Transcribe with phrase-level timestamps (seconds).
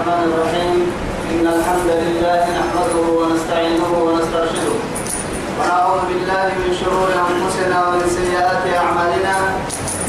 [0.00, 0.78] الرحمن الرحيم.
[1.30, 4.74] إن الحمد لله نحمده ونستعينه ونسترشده.
[5.58, 9.36] ونعوذ بالله من شرور أنفسنا ومن سيئات أعمالنا.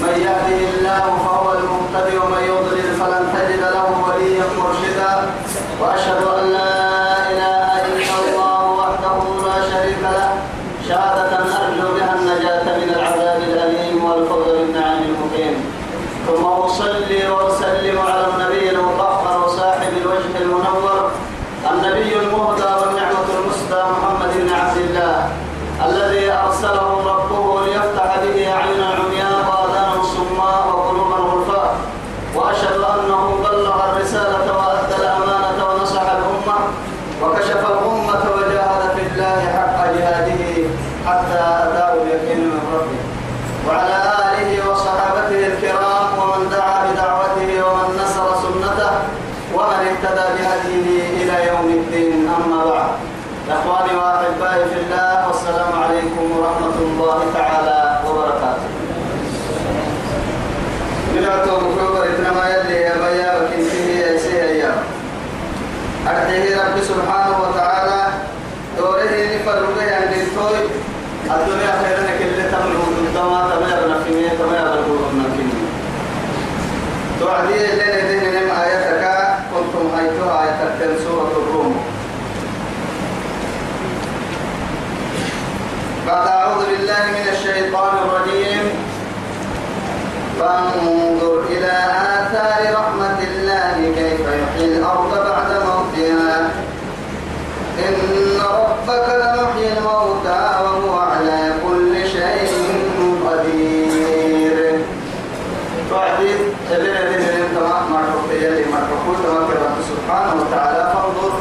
[0.04, 5.14] من يهده الله فهو المهتدي ومن يضلل فلن تجد له وليا مرشدا.
[5.82, 6.72] وأشهد أن لا
[7.32, 9.18] إله إلا الله وحده
[9.48, 10.30] لا شريك له
[10.88, 11.32] شهادة
[11.64, 15.56] أرجو بها النجاة من العذاب الأليم والفوز بالنعم المقيم
[16.28, 21.12] ثم أصلي وأسلم على النبي المطهر وصاحب الوجه المنور
[21.72, 25.18] النبي المهدى والنعمة المسدى محمد بن عبد الله
[25.88, 31.76] الذي أرسله ربه ليفتح به أعين عمياء وآذانا صماء وقلوبا غلفاء
[32.36, 36.58] وأشهد أنه بلغ الرسالة وأدى الأمانة ونصح الأمة
[37.22, 40.44] وكشف الأمة وجاهد في الله حق جهاده
[41.08, 43.02] حتى أتاه اليقين من ربه
[43.68, 43.98] وعلى
[44.30, 48.92] آله وصحابته الكرام ومن دعا بدعوته ومن نصر سنته
[49.56, 52.92] ومن اهتدى بهديه إلى يوم الدين أما بعد
[53.50, 58.68] إخواني وأحبائي في الله والسلام عليكم ورحمة الله تعالى وبركاته
[61.16, 64.74] من أعطوا بكبر إتنما يلي يا بيا بكنته يا سيئة
[66.08, 68.02] أرحيه رب سبحانه وتعالى
[68.78, 70.62] دوره نفرقه عند التوي
[71.36, 75.62] الدنيا خيرا كل تملو قدما تمير نفيني تمير القرون نكيني
[77.22, 77.62] توعدي
[79.54, 81.76] كنتم أيتها آياتك سورة الروم.
[86.08, 88.64] بعد أعوذ بالله من الشيطان الرجيم.
[90.40, 91.74] فانظر إلى
[92.18, 96.50] آثار رحمة الله كيف يحيي الأرض بعد موتها.
[97.86, 97.96] إن
[98.42, 101.51] ربك لمحيي الموتى وهو على
[106.76, 107.58] اللي اللي انت
[107.92, 108.64] ما يلي
[109.90, 111.34] سبحانه وتعالى فانظر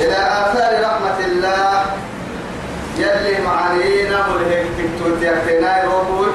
[0.00, 1.84] إلى آثار رحمة الله
[2.98, 6.28] يلي معانينا ملهك تكتوت يكتنا يروبول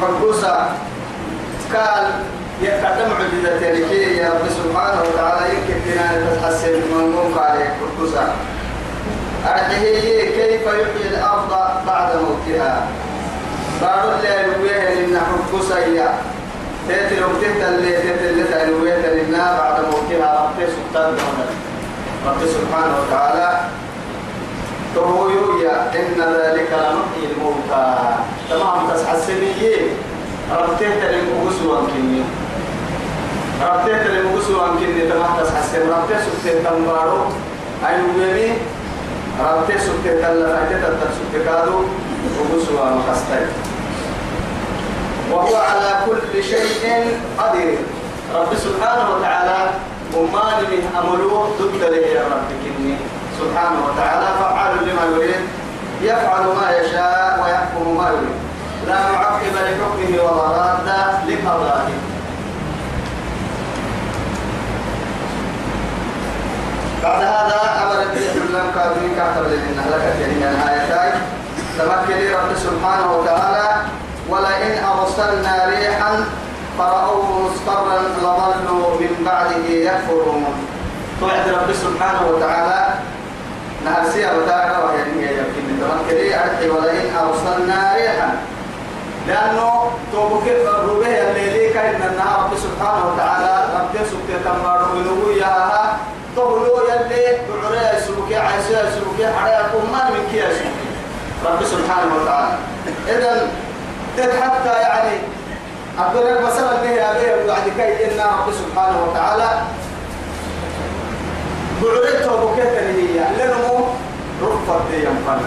[0.00, 0.76] فرقوسا
[1.74, 2.04] قال
[2.62, 8.34] يقدم معجزة لكي يا رب سبحانه وتعالى يمكن بنا تتحسن من موقع عليك فرقوسا
[9.46, 11.50] أرحيه كيف يحيي الأرض
[11.86, 12.88] بعد موتها؟
[13.82, 16.18] بعد اللي يلوية لنا فرقوسا يا
[16.88, 21.46] تأتي لو تهتل تهتل تلويه لنا بعد موتها رب سبحانه وتعالى
[22.26, 23.60] رب سبحانه وتعالى
[24.94, 27.94] تهويا إن ذلك لمحيي الموتى.
[28.50, 29.52] تمام تسحسني
[30.50, 32.22] رب تهتل المغسو أنكني
[33.62, 37.22] رب تهتل المغسو أنكني تمام تسحسن رب تسبت تنبارو
[37.86, 38.52] أيوبيني
[39.40, 41.78] رب تسبت تلفايتة تسبت كادو
[42.38, 43.69] وغسو أنكستي
[45.30, 47.78] وهو على كل شيء قدير.
[48.34, 49.70] رب سبحانه وتعالى
[50.14, 52.96] وما من أملوه ضد له يا رب كني.
[53.40, 55.44] سبحانه وتعالى فعال لما يريد
[56.02, 58.38] يفعل ما يشاء ويحكم ما يريد.
[58.88, 60.88] لا معقب لحكمه ولا راد
[61.28, 61.98] لقضائه.
[67.02, 67.96] بعد هذا أمر
[68.54, 71.20] لم كافرين كاتب لنا هلكت يعني الآيتين.
[71.78, 73.66] تمكن رب سبحانه وتعالى
[74.30, 76.24] ولئن أرسلنا ريحا
[76.78, 80.44] فرأوه مصفرا لظلوا من بعده يكفرون.
[81.20, 82.94] توعد رب سبحانه وتعالى
[83.84, 88.30] نهر سيا بتاعنا وهي هي يمكن تمكن أرحي ولئن أرسلنا ريحا.
[89.28, 95.96] لأنه توبك الربه الليلي كان النهار رب سبحانه وتعالى رب سبحانه تمر ولو ياها
[96.36, 100.56] تقولوا يلي بعري سلوكي عيسى سلوكي حريكم ما من كياس
[101.46, 102.58] رب سبحانه وتعالى.
[104.24, 105.16] إذا حتى يعني
[105.98, 109.50] أقول لك مثلا به أبيه بعد كي إن رب سبحانه وتعالى
[111.82, 113.94] بعريته بكيت هي لأنه
[114.42, 115.40] رفض دي ينفن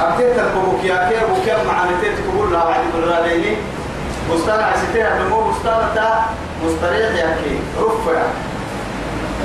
[0.00, 3.56] أبتيت البوكيا كي بوكيا معانتين تقول لها بعد بالراديني
[4.32, 6.24] بستان عسيتها نمو بستان تا
[6.64, 8.22] مستريح يحكي رفع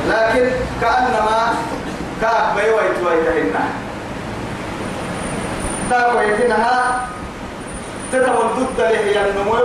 [0.09, 0.49] لكن
[0.81, 1.53] كأنما
[2.21, 3.67] كأك بيويت ويتهنها
[5.89, 6.99] تاكو يتنها
[8.11, 9.55] تتمل ضد له هي النمو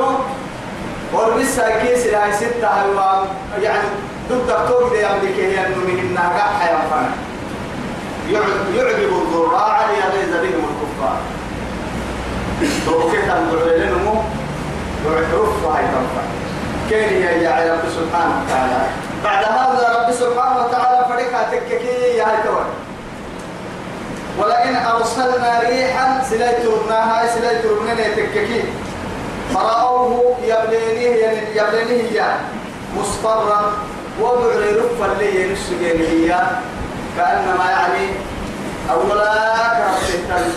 [1.13, 3.27] وربسا كيس لا ستة هلوان
[3.63, 3.89] يعني
[4.31, 7.11] ضد الطوق دي أمريكا هي أنه من النهجة حيوان
[8.77, 11.19] يعجب الضراع ليغيظ بهم الكفار.
[12.89, 14.15] وكيف تنظر لنمو
[15.07, 16.25] يعرف هاي تنفع.
[16.91, 18.87] هي يا رب سبحانه وتعالى؟
[19.25, 22.37] بعد هذا رب سبحانه وتعالى فريقها تككي يا هاي
[24.39, 28.63] ولئن أرسلنا ريحا سليترناها سليترننا تككي.
[29.55, 32.41] فرأوه يبلينيه يبلينيه
[32.97, 33.73] مصفرا
[34.21, 36.41] وبعري رفا اللي ينسجين هي
[37.17, 38.07] كأنما يعني
[38.91, 39.35] أولا
[39.77, 40.53] كرفتن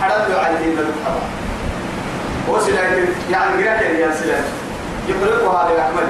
[0.00, 1.28] حرد عليه بالحرام
[2.48, 4.44] وسلاك يعني قراك يا سلام
[5.08, 6.08] يقرأ هذا أحمد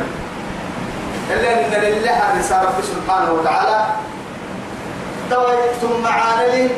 [1.31, 2.23] إلا أن لله
[2.63, 3.87] رب سبحانه وتعالى
[5.31, 6.71] تويتم معانا لي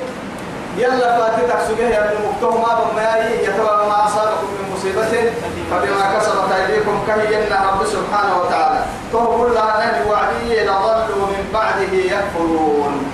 [0.76, 5.32] يلا فاتتك سجيه يا ابن مكتوم ما بمياي يتوى ما أصابكم من مصيبة
[5.70, 8.84] فبما كسبت أيديكم كهينا رب سبحانه وتعالى.
[9.12, 13.12] تهب الله وعدي لظلوا من بعده يكفرون.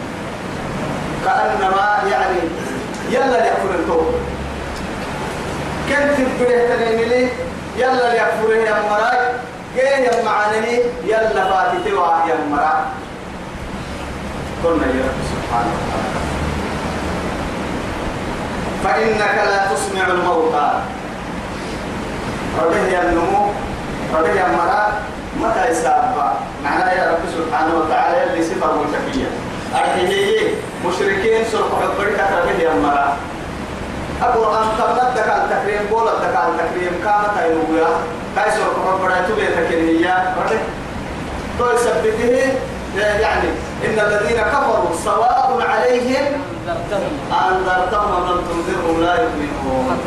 [1.25, 2.41] كأنما يعني
[3.11, 4.15] يلا ليكفر التوب.
[5.89, 7.29] كنت بره تنيني
[7.77, 9.33] يلا ليكفره يا مرأي.
[9.77, 11.91] جيه يا معانني يلا فاتتي
[12.29, 12.83] يا مرأي.
[14.67, 16.11] قلنا يا رب سبحانه وتعالى.
[18.85, 20.69] فإنك لا تسمع الموتى.
[22.63, 23.47] ربه يا النمو
[24.15, 24.93] ربه يا مرا
[25.41, 26.33] متى يسابع
[26.65, 29.29] معناه يا رب سبحانه وتعالى اللي صفة منتفية
[29.75, 30.55] أرحيه
[30.87, 33.17] مشركين سرق حبرك ربه يا مرا.
[34.23, 37.89] القرآن تبلت دك التكريم بولا دك التكريم كامت أيوة
[38.37, 40.61] كاي سرق حبرك تبي تكريمية ربه
[41.59, 42.53] تو يثبته
[42.97, 43.49] يعني
[43.85, 46.27] إن الذين كفروا سواء عليهم
[46.67, 49.99] أنذرتهم أم لم تنذرهم لا يؤمنون.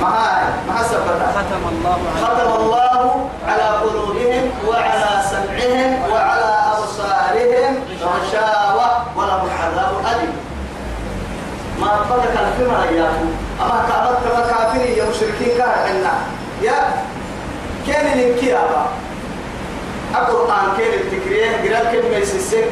[0.00, 7.74] ما ما ثبت ختم الله ختم الله على قلوبهم وعلى سمعهم وعلى أبصارهم.
[8.02, 10.32] غشاوة ولهم عذاب أليم.
[11.80, 13.28] ما بدك الفيلم رجعته
[13.62, 16.12] أما كعبت كما كافرين يا مشركين كهرنا
[16.62, 16.78] يا
[17.86, 18.82] كان الكيابة
[20.14, 22.64] القرآن كان التكريه قرأ كلمة يسسك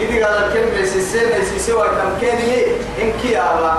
[0.00, 2.66] إذا قال الكلمة يسسك يسسك وكم كان لي
[3.02, 3.72] إن كيابة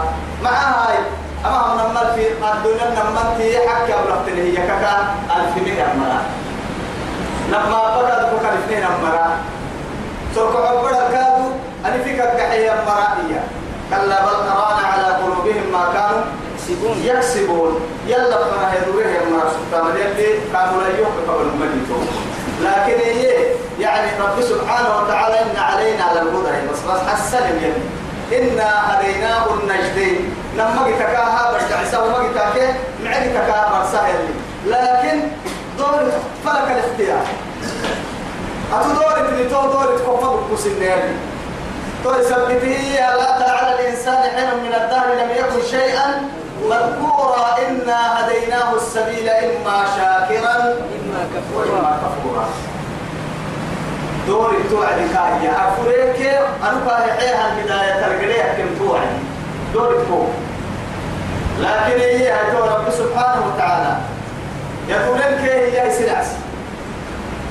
[0.43, 0.97] مع هاي
[1.45, 6.21] أما هم نمال في الدنيا نمال تي حكي أبلغتني هي كاكا ألف مئة مرة
[7.49, 9.37] لما بقى بكر اثنين مرة
[10.35, 11.45] سوف عبر الكادو
[11.85, 13.41] أنا فيك الكحية مرائية
[13.89, 16.23] كلا بل أرانا على قلوبهم ما كانوا
[17.03, 17.79] يكسبون.
[18.07, 22.07] يلا فما هيدوره يا مرة سبحانه يلي كانوا لا يوم قبل المدينة
[22.63, 23.33] لكن هي
[23.79, 27.73] يعني رب سبحانه وتعالى إن علينا للهدى بس بس حسن يلي
[28.39, 28.69] إنا
[28.99, 30.35] هديناه النجدين.
[30.57, 32.73] لما جتكاها برجع سوا ما جتكاه
[33.03, 34.33] معي جتكاها برسها يلي
[34.67, 35.21] لكن
[35.77, 36.11] دور
[36.45, 37.25] فلك الاختيار.
[38.73, 41.15] أتو دور اللي تو دور تكفى بالكوس النيري
[42.03, 46.29] تو يثبته لا على الإنسان حين من الدهر لم يكن شيئا
[46.69, 50.55] مذكورا إنا هديناه السبيل إما شاكرا
[50.95, 51.65] إما كفورا.
[51.65, 52.45] وإما كفورا.
[54.27, 56.27] دوري توعد كايا أفريك
[56.63, 59.07] أنا كايا البداية ترقليها كم توعد.
[59.73, 60.29] دوري فوق.
[61.59, 63.97] لكن هي هي رب سبحانه وتعالى.
[64.87, 66.27] يقولن كي هي سلاس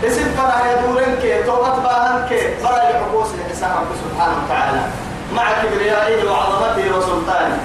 [0.05, 4.81] اسم فرع يقولن كي توبت باهن كي فرع العقوس لحسان رب سبحانه وتعالى.
[5.35, 7.58] مع كبريائه وعظمته وسلطانه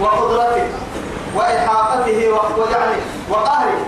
[0.00, 0.66] وقدرته.
[1.34, 3.00] وإحاطته ويعني
[3.30, 3.86] وقهره.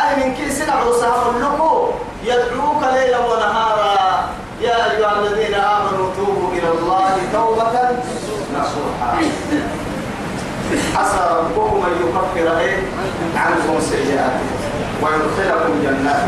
[0.00, 1.90] أي من كي سنع وسهم لكم
[2.24, 4.28] يدعوك ليلا ونهارا.
[4.60, 7.74] يا أيها الذين آمنوا توبوا إلى الله توبة
[8.54, 9.18] نصوحا.
[10.96, 12.76] عسى ربكم أن يكفر إيه؟
[13.36, 14.56] عنكم سيئاتكم
[15.02, 16.24] ويدخلكم جنات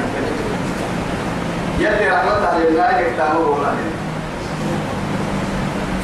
[1.79, 3.57] يلي رحمته لله يكتبه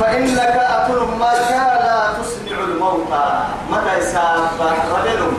[0.02, 3.26] فإنك أتل ما لا تسمع الموتى.
[3.70, 4.50] متى يساب
[4.94, 5.32] رجل.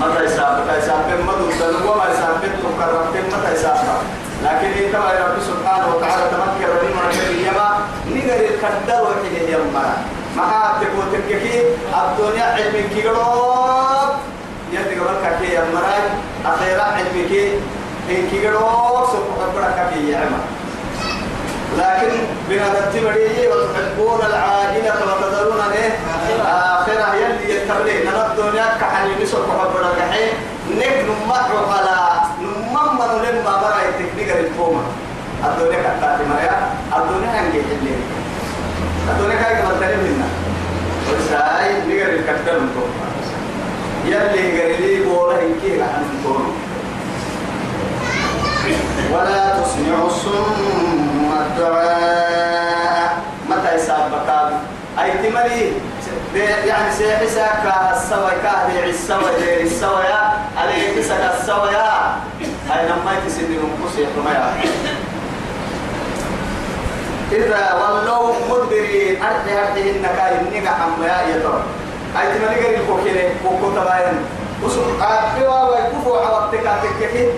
[0.00, 3.76] متى يساب متى يساب مدو سنو وما يساب تكرر متى يساب
[4.42, 7.68] لكن إن كما رب سبحانه وتعالى تمكن من الكريمة
[8.10, 9.96] نقدر الكدر وحده يما.
[10.36, 11.62] ما تقول تككي
[11.94, 14.10] الدنيا علم كيروب
[14.72, 16.02] يدي قبل كاكي يا مراي
[16.46, 17.58] أخيرا علم كي.
[18.10, 19.63] إن كيروب سبحانه
[22.48, 25.92] لكن بنا تتبعي وتحبون العاجلة وتذرون الايه
[26.42, 28.04] آخرة يلي يتبلي.
[28.04, 30.32] نرى الدنيا كحل نسر محبنا كحين
[30.70, 31.96] نك نمحو على
[32.40, 34.82] نمم لما برا التكنيك الفومة
[35.44, 36.56] الدنيا كتاتي مريا.
[36.96, 38.00] الدنيا هنجي حلين
[39.10, 40.28] الدنيا كاي كما تلي منا.
[41.10, 42.90] وساي نيجر الكتر نتوم
[44.06, 46.56] يلي غريلي بولا هنكي لحن نتوم
[49.12, 53.18] ولا تسمع الصم الدعاء.
[53.50, 54.28] متى يسابك
[54.98, 55.72] أي تمري؟
[56.66, 60.14] يعني سيحسا كالسوى كهدي السوى دير السوى
[60.58, 61.70] عليه كسك السوى
[62.72, 64.34] أي لما يتسد نمكس يحرمي
[67.32, 71.62] إذا ولوا مدبرين أرحي أرحي إنك إنك حميا يتر
[72.20, 73.28] أي تمري قريب
[73.76, 74.16] تباين
[74.62, 77.28] وسوء أبوا ويكفوا عوضتك أتككي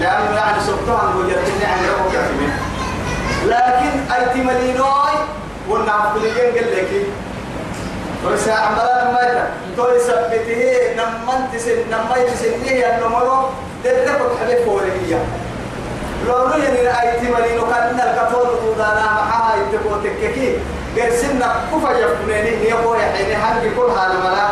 [0.00, 2.52] لأنه يعني سبتها نقول يرتني عن ربك كافمين
[3.46, 5.16] لكن أي تملينوي
[5.68, 7.06] والنعم كلين قال لك
[8.26, 13.48] ويسا عملا ما تو يثبته نمن تسن نما يسنيه يا نمرو
[13.84, 15.24] درك حبيب فوريه
[16.26, 20.58] لو لو يعني أي تملينو كان الكفور دودانا معها يتبو تككي.
[20.96, 24.48] قرسنا كفا يفنيني يبو يحيني حنجي كل هذا ملا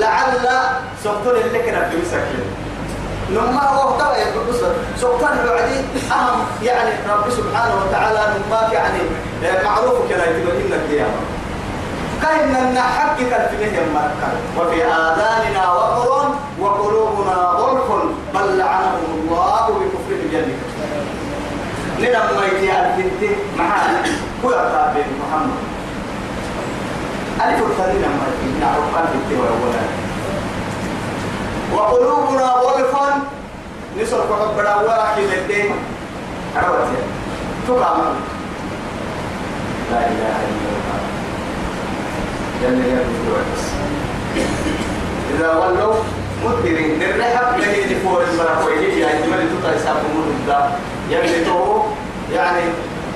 [0.00, 0.48] لعل
[1.04, 2.44] سبتون اللي كنا في مسكين.
[3.30, 4.54] نما هو ترى يقول
[5.00, 5.78] سلطان الوعدي
[6.12, 8.98] أهم يعني رب سبحانه وتعالى نما يعني
[9.64, 11.06] معروف كلا يتبين لك يا
[12.22, 17.92] كأن نحقق الفنيه المركب وفي آذاننا وقر وقلوبنا غلف
[18.34, 20.52] بل لعنهم الله بكفرهم جل
[21.98, 24.02] لنما يتيار بنت معانا
[24.44, 24.48] هو
[24.94, 25.62] بين محمد
[27.40, 30.01] ألف الثانية ما يتيار نعرف بنت ولا.
[31.74, 32.94] وقلوبنا غلف
[34.00, 35.70] نسر حبنا ولكن الدين.
[36.56, 36.92] عرفت
[37.68, 38.14] تقام
[39.90, 41.00] لا إله إلا الله.
[42.62, 43.44] جل جلاله
[45.34, 45.94] إذا ولوا
[46.44, 46.98] مدبرين.
[46.98, 50.60] نرحب لهي نفور المرح ويجي يعني جمال تطلع يسابق مدة
[51.10, 51.82] يعني تو
[52.32, 52.62] يعني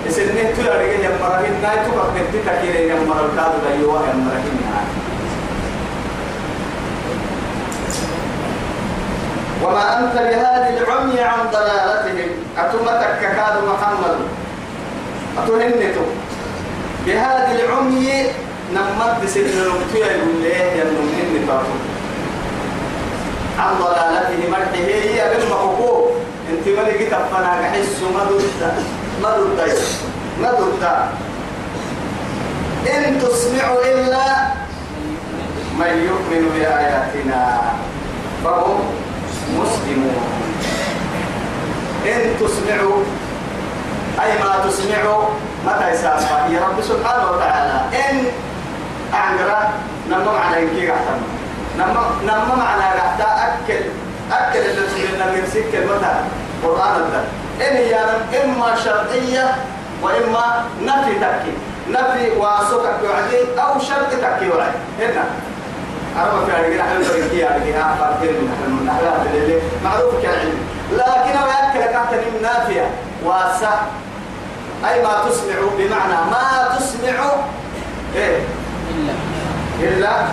[0.09, 3.99] سنة تلا رجع يوم مرحين ناي تو بقى نبتدي تكير يوم مرح كادو لا يوا
[4.07, 4.87] يوم مرحين يعني
[9.63, 14.17] وما أنت بهذه العمي عن ضلالتهم؟ أتمتك كاد محمد؟
[15.39, 16.07] أتهنتو
[17.07, 18.27] بهذه العمي
[18.75, 20.85] نمت سنة نمتيا يقول ليه يا
[23.59, 26.13] عن ضلالته مرحه هي بما حقوق
[26.51, 28.43] انت كتاب فانا كحس مدد
[29.23, 29.79] مدد
[30.41, 30.85] مدد
[32.87, 34.27] إن تسمع إلا
[35.79, 37.61] من يؤمن بآياتنا.
[38.45, 38.81] فهم؟
[39.55, 40.23] مسلمون.
[42.07, 43.03] إن تسمعوا
[44.23, 45.25] أي ما تسمعوا
[45.67, 47.81] متى يسافر يا رب سبحانه وتعالى.
[48.11, 48.25] إن
[49.15, 49.73] أعجرا
[50.11, 51.21] نما معنى إنكي قحتم
[51.79, 53.83] نما نما معنى قحتا أكل
[54.33, 56.15] أكل اللي من سكة متى
[56.65, 57.25] قرآن الدر
[57.67, 57.95] إن هي
[58.45, 59.55] إما شرطية
[60.03, 61.53] وإما نفي تكي
[61.91, 64.79] نفي واسوكك وعدي أو شرط تكي وعدي.
[65.01, 65.25] هنا
[66.19, 70.59] عرف في نحن نريكي على جهة فارتين من نحن اللي معروف كالعلم.
[70.93, 72.91] لكن ما يأكل كحتة نافية
[73.25, 73.81] واسع
[74.89, 77.33] أي ما تسمع بمعنى ما تسمع
[78.17, 78.39] إيه؟
[79.81, 80.27] إلا.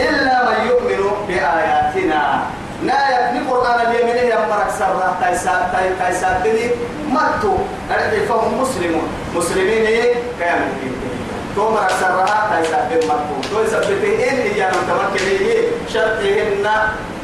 [0.00, 0.44] إلا.
[0.44, 2.42] من يؤمن بآياتنا.
[2.82, 6.70] لا يكني قرآن اليمين يا مرك سرة تيسا تيسا بني
[7.08, 7.56] مرتو.
[8.28, 10.68] فهم مسلمون مسلمين إيه؟ كامل
[11.56, 16.66] تو مرك سرة تيسا بن مرتو تو يثبته إن إيانا تمكن إيه؟ شرطهن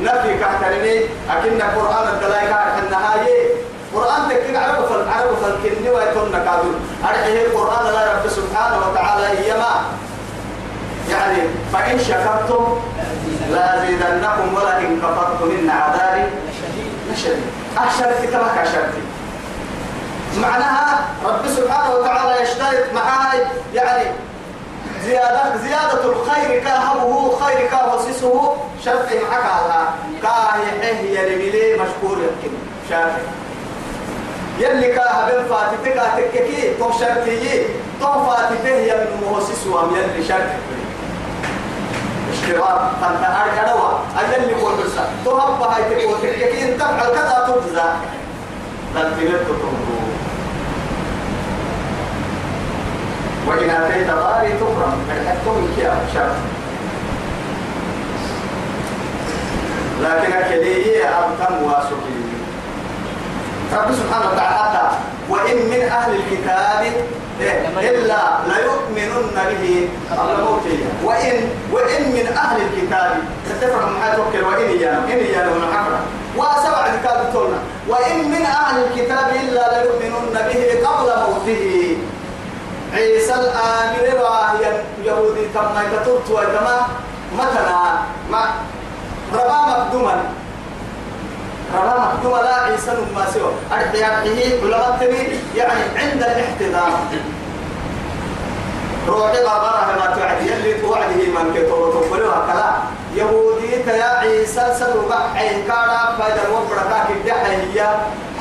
[0.01, 0.97] نفي كحترني
[1.31, 2.53] أكن قرآن الدلائك
[2.87, 3.51] النهاية
[3.95, 9.27] قرآن تكتب عرب فل عرب فل كني ويتون كادر أرحيه القرآن لا رب سبحانه وتعالى
[9.29, 9.75] إيما.
[11.11, 12.79] يعني فإن شكرتم
[13.53, 16.25] لأزيدنكم ولئن كفرتم إن عذابي
[17.13, 17.43] لشديد.
[17.79, 19.03] أحشر كتابك أشرتي
[20.39, 23.39] معناها رب سبحانه وتعالى يشترط معاي
[23.75, 24.11] يعني
[25.05, 28.57] زيادة زيادة الخير كاهبه خير كاوسسه.
[28.85, 29.89] شرط معك على
[30.23, 32.57] كاهي يلي مشكور يمكن.
[32.91, 33.21] شافي
[34.59, 37.63] يلي كاهبن فاتتك تككي تو شرطي
[38.01, 40.51] تو فاتته يلي مهوسس وام يلي شرط
[42.33, 44.93] اشتراط فانت أركدوا أجل كل بس.
[45.25, 47.97] تو هبا هاي تكو تككي انت فعل كذا تجزا
[48.95, 49.51] لن تنت
[53.51, 56.37] وإن أتيت غاري تكرم فالحكم كيا شرط
[60.03, 62.21] لكن الكلية أبتم واسكي
[63.73, 64.91] رب سبحانه وتعالى
[65.29, 66.93] وإن من أهل الكتاب
[67.81, 73.13] إلا ليؤمنن به قبل موته وإن وإن من أهل الكتاب
[73.49, 74.45] تتفق مع توكل.
[74.45, 76.01] وإن يا إن يا من حفرة.
[76.37, 81.97] وسبع كتاب تولنا وإن من أهل الكتاب إلا ليؤمنن به قبل موته.
[82.95, 86.87] عيسى الآمن راهي يهودي كما يتطرت وكما
[87.39, 87.83] مثلا
[88.31, 88.45] ما
[89.33, 90.23] ربا مقدوما
[91.75, 96.93] ربا مقدوما لا عيسى ما سوى أرحي أرحيه علماء يعني عند الاحتضار
[99.09, 105.63] روحي غبرها ما توعد يلي توعده من كتوب تقبلها كلا يهودي تيا عيسى سلو بحي
[105.69, 106.43] كارا فايدا
[106.91, 107.81] كاك الدحي هي.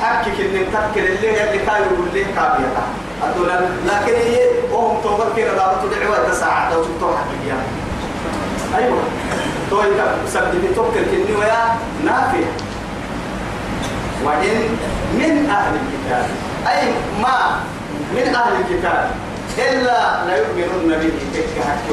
[0.02, 2.84] حكي اللي تذكر اللي اللي كان يقول لي كابيتا.
[3.24, 4.40] أدولا لكن هي
[4.72, 7.58] وهم توبر كده دارتو دعوة تساعة لو تبتو حقيقيا
[8.78, 9.02] أيوة.
[9.70, 9.84] توي
[10.28, 11.62] سبب توكل كني ويا
[12.04, 12.46] نافع
[14.24, 14.78] وإن
[15.14, 16.26] من أهل الكتاب.
[16.68, 16.88] أي
[17.22, 17.60] ما
[18.14, 19.10] من أهل الكتاب.
[19.58, 21.12] إلا لا يؤمنون به
[21.56, 21.92] كحكي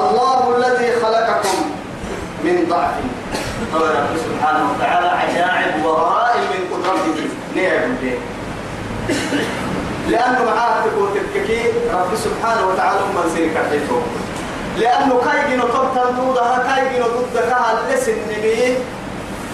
[0.00, 1.58] الله الذي خلقكم
[2.44, 2.94] من ضعف.
[3.72, 8.18] قال رب سبحانه وتعالى عجائب وغرائب من قدرته نعم به
[10.08, 11.62] لأنه معاه تكون تككي
[11.92, 14.00] رب سبحانه وتعالى من سيرك حيثه
[14.78, 17.56] لأنه كاي جنو تبتن دودها كاي جنو ضدك
[17.90, 18.74] لسن نبي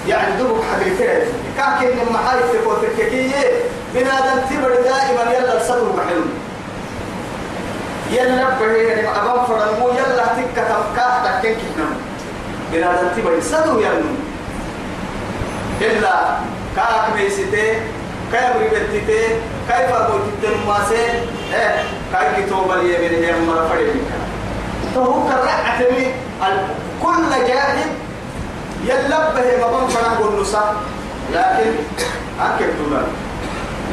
[0.08, 3.30] يعني دوبك حقيقتين كاكين لما حاي تكون تككي
[3.94, 6.24] هذا تبر دائما يلا الصدر محلو
[8.10, 11.56] يلا بهي يعني أبان فرنمو يلا تكا تمكاه تكين
[12.72, 14.14] من هذا تبر صدر يلنو
[15.80, 16.14] إلا
[16.76, 17.72] كاك ميسيتي
[18.32, 19.28] كيف ربتتي
[19.68, 20.94] كيف أقول تتنماسي
[21.54, 21.82] إيه
[22.12, 24.02] كاي كتوبة لي من هي مرة فريمك
[24.94, 26.06] فهو كرع عتمي
[27.02, 27.86] كل جاهد
[28.84, 30.74] يلبه مبان فرنه النساء
[31.32, 31.70] لكن
[32.40, 33.06] أكيد دولار.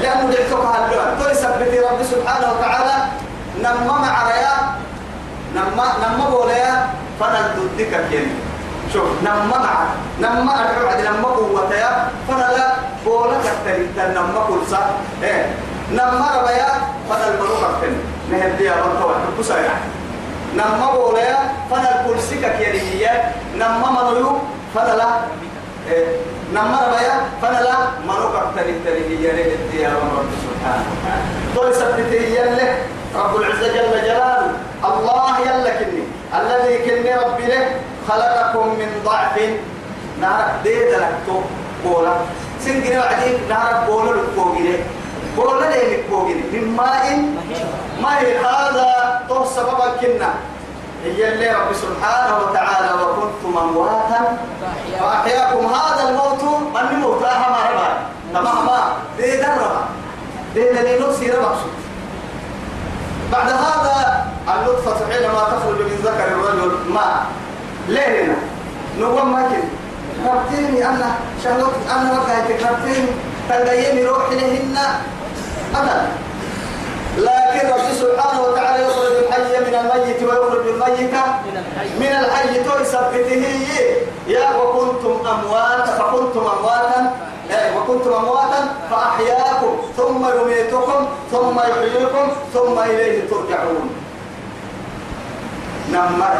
[0.01, 3.03] لأنه دعتك هالدولار يثبت رب سبحانه وتعالى
[3.63, 4.55] نما مع ريا
[5.55, 6.87] نما نما بوليا
[7.19, 8.29] فانا ضدك كين.
[8.93, 9.73] شوف نما مع
[10.19, 12.67] نما أدعو عد نما قوتيا فانا لا
[13.05, 14.81] بولا كتريت نما كلسا
[15.23, 15.45] إيه
[15.91, 16.67] نما ربيا
[17.09, 17.95] فانا الملوك كين
[18.31, 19.87] نهدي يا رب توه بسا يعني.
[20.55, 21.37] نما بوليا
[21.71, 24.37] فانا الكلسك كيريا نما منو
[24.75, 25.07] فانا لا.
[25.91, 26.05] إيه
[26.53, 27.77] نما ربيا فانا لا.
[28.07, 29.21] منوك كتريت تريد
[29.73, 30.85] يا رب سبحانه
[31.55, 32.77] تو يثبت يله
[33.15, 34.51] رب العزة جل جلاله.
[34.83, 36.03] الله يلا كني.
[36.39, 37.65] الذي كني ربي له
[38.07, 39.35] خلقكم من ضعف.
[40.21, 41.41] نار ديد لك تو
[41.83, 42.13] بولا
[42.65, 44.83] سنجري وعدي نار بولا بوغيري
[45.37, 47.05] بولا لك بوغيري من ماء.
[48.01, 50.31] ماء هذا تو سببا كنا.
[51.03, 54.37] هي اللي رب سبحانه وتعالى وكنتم أمواتا
[54.99, 56.43] فأحياكم هذا الموت.
[56.73, 57.89] من موت أحمى ربا.
[58.33, 58.79] تماما.
[59.17, 59.83] ديد الربا
[60.53, 61.55] ديد اللي نفسي ربا
[63.31, 67.25] بعد هذا النطفة حينما تخرج من ذكر الرجل ما؟
[67.87, 68.35] ليلنا
[68.99, 69.63] نقوم ماكن
[70.27, 73.07] ربتيني أنا شهلوك أنا وقعتك ربتيني
[73.49, 74.77] تلقيني روحي لهن.
[75.75, 76.07] أبدا.
[77.17, 81.13] لكن رب سبحانه وتعالى يخرج الحي من الميت ويخرج الميت
[81.99, 83.45] من الحي تثبته.
[84.27, 87.11] يا وكنتم أمواتا فكنتم أمواتا.
[87.77, 89.73] وكنتم أمواتا فأحياكم.
[89.97, 93.89] ثم يميتكم ثم يحييكم ثم إليه ترجعون.
[95.91, 96.37] نمر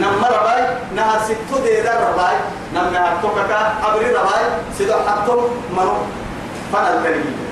[0.00, 0.62] نمر باي
[0.94, 2.36] نها ستو ديدا رباي
[2.74, 4.44] نمر هاتوكا أبري رباي
[4.78, 5.40] سيدو حتم
[5.76, 5.96] منو؟
[6.72, 7.47] فانا الكريم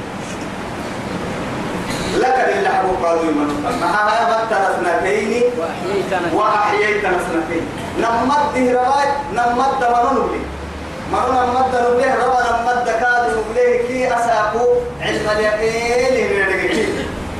[2.17, 5.43] لك اللي حبوك قالوا من معها متى اثنتين
[6.35, 7.67] وأحييتنا اثنتين
[7.99, 10.41] نمت دهرباي نمت دمرون بلي
[11.13, 14.67] مرنا مد نبله ربنا مد كاد نبله كي أساقو
[15.01, 16.87] علم اليقين يرجعك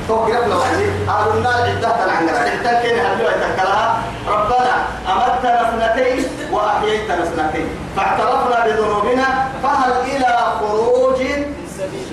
[0.07, 4.75] توقف لو عندي قالوا النار عدة العنقرة عدة كين هدوا يتكلها ربنا
[5.07, 9.25] أمتنا اثنتين وأحييتنا اثنتين فاعترفنا بذنوبنا
[9.63, 11.21] فهل إلى خروج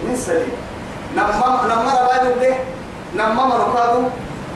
[0.08, 0.52] من سبيل؟
[1.16, 2.54] نما نما ربا نبله
[3.14, 4.02] نما مرقادو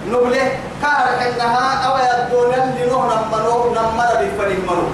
[0.08, 0.46] نبله
[0.82, 3.38] كار حنها أو يدون اللي نوه نما
[3.76, 4.88] نما ربي فريق منو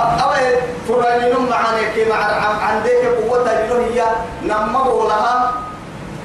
[0.00, 0.30] أو
[0.88, 2.16] فراني نم معنا كي مع
[2.64, 4.04] عندك قوة جنو هي.
[4.42, 5.52] نما بولها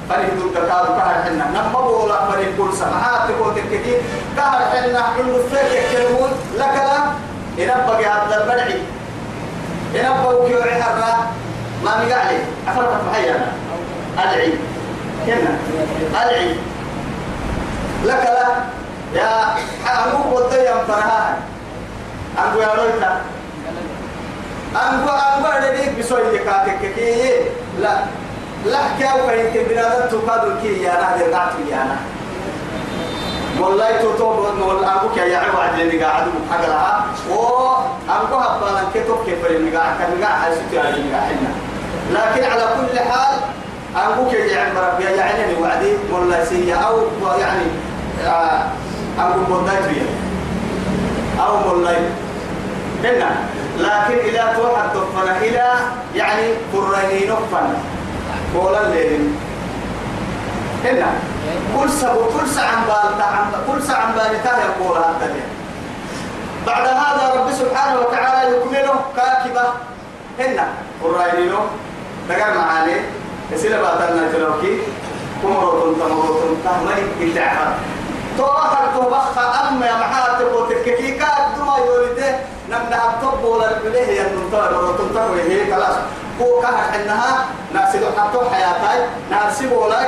[0.08, 3.94] فريق دول كتاب كهر حنا نما بولا فريق كل سماعات تقول تكتي
[4.36, 6.30] كهر حنا عند فيك يكلمون.
[6.58, 6.76] لك
[7.58, 8.80] لا إن بقي هذا البدعي
[9.94, 10.48] إن بقوا
[11.86, 13.52] كيو عهرة ما نقعلي أفرق محيانا
[14.18, 14.52] أدعي.
[15.26, 15.58] كنا
[16.22, 16.56] أدعي.
[18.04, 18.46] لك لا.
[19.14, 19.54] يا
[19.86, 21.36] أبو بطيء فرها
[22.38, 23.20] أبو يا رويتا.
[24.76, 27.32] أنقو أنقو أدريك بسوي كاتك كي
[27.80, 27.98] لا.
[28.66, 31.96] لا كيف فهمت بنادم تقادر كي يا نهر قاتل يا نهر
[33.60, 37.06] والله توتو والله أنقو كي يعيب عدل نقاعد حق لها.
[37.30, 37.34] و
[38.10, 41.65] أنقو هبالا كتب كيف النقاع كان نقاع حيث تياري نقاعنا
[42.10, 43.34] لكن على كل حال
[43.96, 47.00] أنقو كي يعيب ربي يعني وعدي والله سيئة أو
[47.40, 47.66] يعني
[48.26, 48.62] آه
[49.18, 50.02] أنقو مدى
[51.40, 52.10] أو والله
[53.04, 53.30] هنا
[53.78, 55.74] لكن إلى توحد تفنا إلى
[56.14, 57.74] يعني قراني نفنا
[58.54, 59.30] قولا الليل
[60.84, 61.06] هنا
[61.76, 63.24] كل سبو كل سعن بال
[63.72, 65.34] كل سعن بال تاه يقول هذا
[66.66, 69.62] بعد هذا رب سبحانه وتعالى يكمله كاكبة
[70.38, 70.68] هنا
[71.02, 71.58] قراني نو
[72.28, 72.96] دقال معاني
[73.52, 74.78] يسيل باتنا تلوكي
[75.42, 77.74] كمرو تمرو تهمني بتاعها
[78.38, 82.36] توهر توبخ أما يا محاتب وتككي كاد دما يورده
[82.70, 85.96] نمنا الطب ولا البليه يا ننطر وتنطر وهي خلاص
[86.40, 90.06] هو كهر إنها ناسي حتى حياتي ناسي بولاي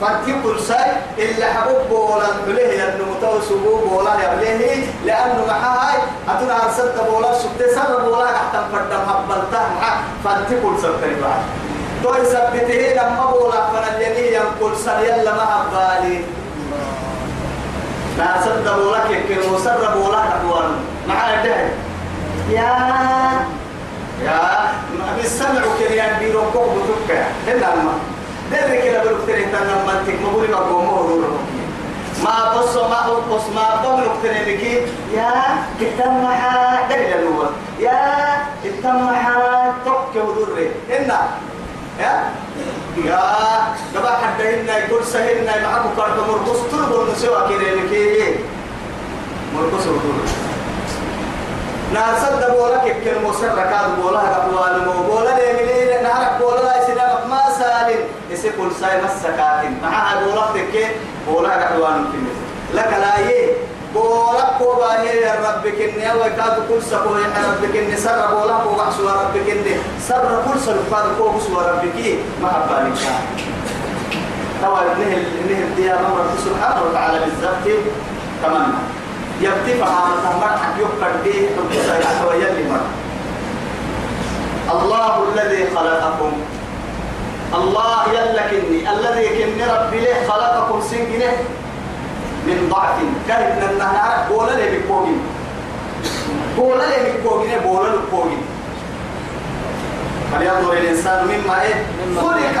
[0.00, 5.94] فانتي كل شيء إلا حبوب بولا بليه يا نمطر سبوب بولا يا بليه لأنه معها
[6.28, 11.32] أتنا أرسلت بولا سبت سر بولا حتى فردم حبلتها معه فانتي كل شيء تريبا
[12.02, 16.20] تو يثبته لما بولا فنجني ينقل سر يلا ما هبالي
[18.18, 20.70] لا صد بولك كل مسر بولك أدوان
[21.08, 21.56] معنا ده
[22.50, 22.70] يا.
[24.24, 24.40] يا
[24.98, 27.24] ما بيسمع كريان بيرو كوب بتوكا.
[27.48, 27.92] هنا ما.
[28.60, 30.14] ده كده بلوكتري تنا ما تك
[30.50, 31.18] ما قومه
[32.24, 34.82] ما بص ما بص ما بلوكتري لكي
[35.14, 35.32] يا
[35.80, 38.00] كتمها ده اللي يا
[38.64, 41.20] كتمها توك ودوري هنا
[42.00, 42.30] يا
[43.04, 43.20] يا
[43.94, 48.34] دبا حتى هنا يقول سهلنا معكم كارت مرقص تربو نسوا كده لكي
[49.54, 50.28] مرقص ودوري
[51.94, 57.42] ناسد بولا كل مسر كاد بولا قبوال مو بولا لملي نهار بولا لا سلام ما
[57.58, 58.00] سالم
[58.32, 60.90] اسي كل ساي مسكاتين مع بولا تك
[61.28, 62.38] بولا قبوال كنيس
[62.74, 63.52] لك لا يه
[63.94, 68.90] بولا كوبا هي ربك إني أول كاد كل سبوا يا ربك إني سر بولا كوبا
[68.90, 69.74] سوا ربك إني
[70.08, 71.98] سر كل سر كاد كوبا سوا ربك
[72.42, 72.98] ما حبالك
[74.62, 75.16] توا نه
[75.48, 77.78] نه ديا رب سبحانه وتعالى بالذات
[78.42, 78.78] تمنى
[79.40, 81.48] يبتفع على تمر حق يفكر به
[82.00, 82.84] يحوى يلي مر
[84.72, 86.32] الله الذي خلقكم
[87.54, 91.32] الله يلكني الذي كن ربي له خلقكم سنجنه
[92.46, 92.96] من ضعف.
[93.28, 95.20] كهب النهار بولا لي بكوغين.
[96.56, 98.42] بولا لي بكوغين بولا لكوغين
[100.32, 101.66] فلينظر الإنسان من ماء؟
[102.22, 102.58] خلق.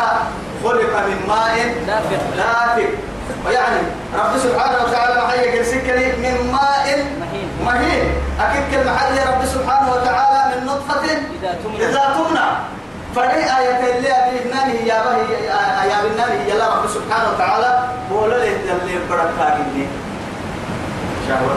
[0.64, 1.54] خلق من ماء
[1.86, 2.90] دافق دافق
[3.46, 3.80] ويعني
[4.14, 6.86] رب سبحانه وتعالى محيي كرسكني من ماء
[7.20, 7.48] مهين.
[7.64, 8.04] مهين.
[8.40, 11.04] أكيد كلمة حي رب سبحانه وتعالى من نطفة
[11.80, 12.48] إذا تمنى.
[13.16, 15.16] فدي آية اللي أبيناني يا به
[15.90, 18.44] يا بناني يا رب سبحانه وتعالى بولا له
[18.82, 19.86] اللي بركاته
[21.28, 21.56] شهوة.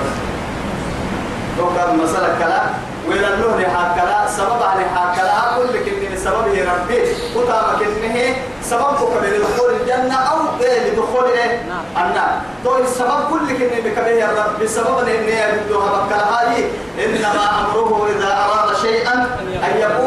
[1.57, 2.61] لو كان مسألة كلا
[3.07, 7.01] وإلى النهر هكذا سبب على هكذا كل كلمة سبب هي ربي.
[7.35, 11.61] وتابع كلمة سبب قبل دخول الجنة أو إيه لدخول إيه.
[11.97, 12.41] النار.
[12.63, 16.65] تو السبب كل كلمة بكبه يا رب بسبب إن هي بدها بكلا هاي
[17.05, 19.13] إنما أمره إذا أراد شيئا
[19.67, 20.06] أن يقول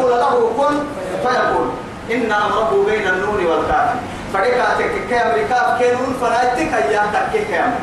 [2.13, 3.89] إن أمره بين النور والكاف.
[4.33, 7.73] فريقاتك كامل كاف كنون فنأتك أيام تكي كامل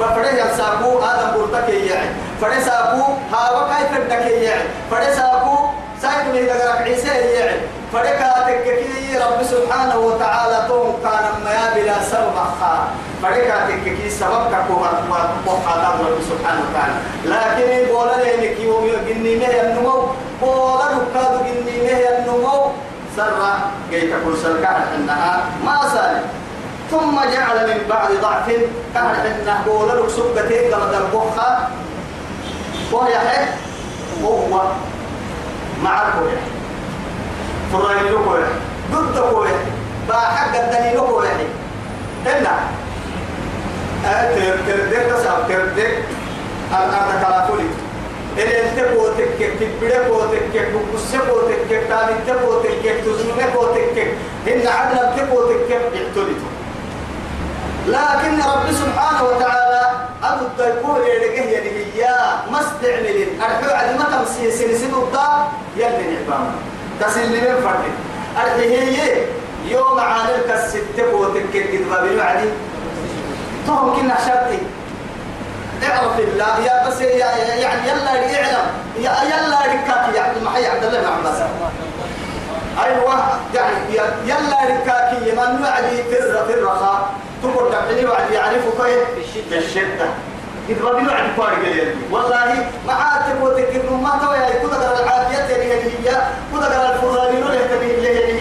[0.00, 5.56] بفرد يسابو آدم برتك يعني فرد سابو هاو كيف بدك يعني فرد سابو
[6.02, 7.60] سايد من دقرك عيسى يعني
[7.92, 12.88] فرد كاتك كي رب سبحانه وتعالى توم كان ما بلا سبب خا
[13.22, 14.88] فرد كاتك كي سبب كقوة
[15.46, 16.94] وقاتا رب سبحانه وتعالى.
[17.24, 20.06] لكن يقول لي انك يوم يجني مه النمو.
[20.42, 22.70] بولا ركاد جني مه النمو.
[23.16, 23.58] سر
[23.90, 26.22] جيت كل سركان إنها ما سالم
[26.90, 28.46] ثم جعل من بعد ضعف
[28.94, 31.70] كان انه بولا لك سبتين كما دربوخا
[32.92, 33.44] وهي حي؟
[34.22, 34.62] وهو
[35.82, 36.40] مع الكوية
[37.72, 38.48] فرين الكوية
[38.92, 39.56] ضد الكوية
[40.08, 41.46] بحق الدليل الكوية
[42.26, 42.58] هنا
[44.66, 45.98] تردك تسعب تردك
[46.72, 47.60] الأرض
[48.36, 54.06] كلافولي إلى أنت بوتك تبدأ بوتك بقص بوتك تابي تبوتك تزنم بوتك
[54.48, 56.22] إن عدل تبوتك يعتلتو
[57.88, 59.82] لكن رب سبحانه وتعالى
[60.22, 62.16] أبو الدكور يلقيه يلقيه
[62.50, 66.50] مستعمل أرحو عد ما تمسي سنسد الضاء يلي نعبام
[67.00, 67.84] تسلم من فرد
[68.44, 69.26] أرحيه
[69.68, 72.48] يوم عانلك الستة بوتك كده بابي وعدي
[73.66, 74.58] تهم كنا شرطي
[75.82, 78.30] اعرف الله يا بس يا يعني يلا اعلم
[78.98, 81.38] يا يلا ركاك يا عبد المحي عبد الله بن عباس.
[82.84, 83.14] أيوه.
[83.54, 83.76] يعني
[84.26, 87.10] يلا ركاكي من وعدي في الر- في الرخاء
[87.42, 90.06] تقول تبعني وعد يعرفك كيف؟ في الشدة
[90.68, 96.94] إذ ما بيوعد فارق والله معاتب وتكر ما توي كذا قرا العافية اللي هي كذا
[96.94, 98.32] الفرانين اللي هي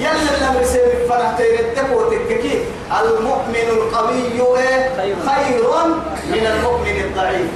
[0.00, 2.64] يلا لما يصير فرح تيرتك وتككي
[3.00, 5.60] المؤمن القوي إيه؟ خير.
[6.30, 7.50] من المؤمن الضعيف.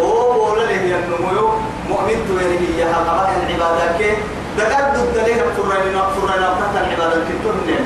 [0.00, 1.48] هو بولا له النمو
[1.88, 3.12] مؤمن تويره هي هذا
[3.48, 4.12] العبادة كي.
[4.58, 7.80] دقد الدليل فرنا فرنا فتح العبادة كتبنا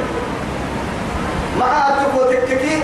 [1.59, 2.83] ما تبغى تككي.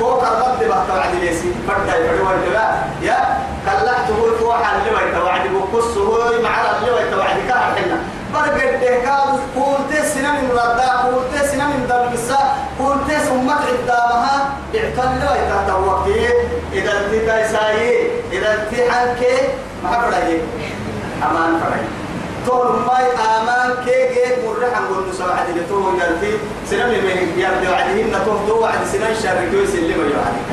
[0.00, 5.40] فوق الرد بحث وعد ليسي فردا يفروا الجبال يا كلحت هو فوق اللي ويت وعد
[5.54, 7.98] بقص هو مع اللي ويت وعد كان حنا
[8.34, 8.60] برقد
[9.04, 12.40] كاد قلت سنن من ردا قلت سنن من دربسا
[12.78, 14.36] قلت سمت عدامها.
[14.74, 16.06] اعتل لا يتهوك
[16.72, 19.20] إذا انت تايساي إذا انت حنك
[19.82, 20.40] ما فرعي
[21.22, 21.86] أمان فرعي
[22.46, 26.32] طول ماي آمان كيجي مرحا قلنا سبعة دي طول يالتي
[26.70, 30.50] سنن من يالتي وعدهن طول دو وعد سنن شارك يسلم يوعدك.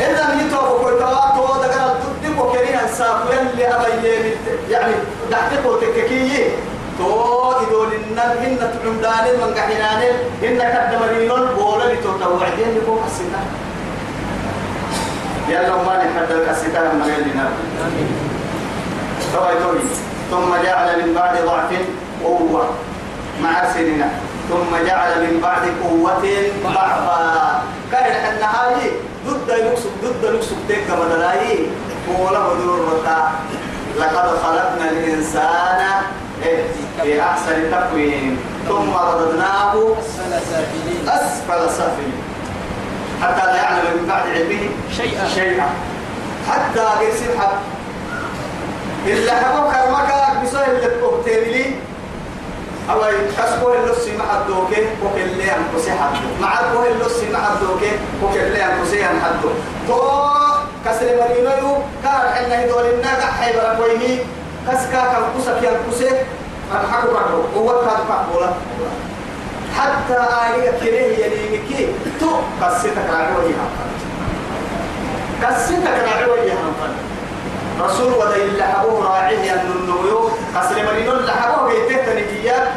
[0.00, 4.34] إذا من يتوقع كل تواتو دقنا تدق وكريها الساق يلي أبي
[4.70, 4.94] يعني
[5.30, 6.48] دحتك وتككيه
[6.98, 10.02] تو إدول النب هن تعمدان من قحنان
[10.42, 13.40] هن كدمرين بولا لتوتوعدين لكم السنة
[15.48, 17.48] يلا ما نحدد السنة من غير لنا.
[20.30, 21.70] ثم جعل من بعد ضعف
[22.24, 22.64] قوة
[23.42, 24.08] مع سننا.
[24.48, 26.24] ثم جعل من بعد قوة
[26.64, 27.62] ضعفا.
[27.92, 28.90] كان النهاية.
[29.56, 31.58] ضد لكسب ضد لكسب تك مدلاي
[32.18, 33.00] ولا بدور
[33.98, 35.80] لقد خلقنا الإنسان
[37.02, 38.38] في أحسن تقويم.
[38.68, 39.74] ثم رددناه
[41.08, 42.22] أسفل سافلين.
[43.22, 45.28] حتى لا يعلم من بعد علمه شيئا.
[45.34, 45.68] شيئا.
[46.50, 47.58] حتى يصير حق.
[49.06, 49.32] إلا
[49.84, 51.65] المكا بسوء اللي تبتملي
[52.90, 53.00] أو
[53.38, 58.64] كسبوه اللصي مع الدوكي وكل لي أنفسي حدو مع البوه اللصي مع الدوكي وكل لي
[58.64, 59.48] أنفسي حدو
[59.88, 60.00] تو
[60.84, 61.72] كسر مرينو
[62.02, 64.18] كار حنا يدور الناقع حيبرا كويني
[64.68, 66.10] كسكا كان كسك ينكسي
[66.70, 67.42] فنحكو بعده.
[67.56, 68.50] هو كان قبولا
[69.76, 71.88] حتى آية كريه يليمكي
[72.20, 72.30] تو
[72.62, 73.68] قصتك على وجهها
[75.42, 76.72] قصتك على وجهها
[77.80, 82.68] رسول ودي اللي حبوه راعيه أن النويو قصر مرينو اللي حبوه بيته تنجيات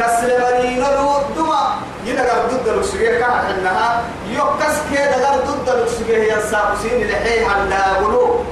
[0.00, 7.02] قصر مرينو دما يدقر ضد الوسوية كانت انها يوكس كي دقر ضد الوسوية هي السابسين
[7.02, 7.72] اللي حي عند
[8.04, 8.44] قلوب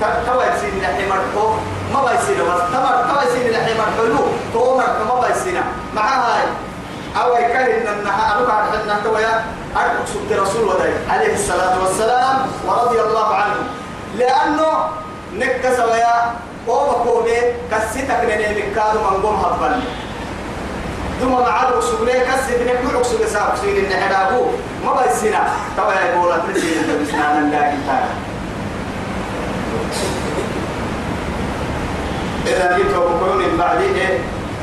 [0.00, 1.48] توا يسين لحي مرحو.
[1.92, 2.62] ما بيسين بس.
[2.72, 4.24] تمر توا يسين لحي مرحو.
[4.52, 5.04] تو مرحو.
[5.04, 5.62] ما بيسين
[5.94, 6.46] مع هاي.
[7.22, 9.44] أو يكره إن النها أروك على حدنا تويا.
[9.76, 12.36] أرقص رسول وداي عليه الصلاة والسلام.
[12.66, 13.54] ورضي الله عنه.
[14.18, 14.70] لأنه
[15.38, 16.34] نكس ويا
[16.66, 17.36] قوم قومي
[17.70, 19.80] كسيتك نني مكادو من قوم هبل.
[21.20, 24.44] ثم مع الرسول كسيت نكو رسول ساب سين النحدابو
[24.84, 28.08] ما بيسنا توا يقول تسين بسنا نلاقي تاعي
[32.46, 33.78] إذا يتوقعون من بعد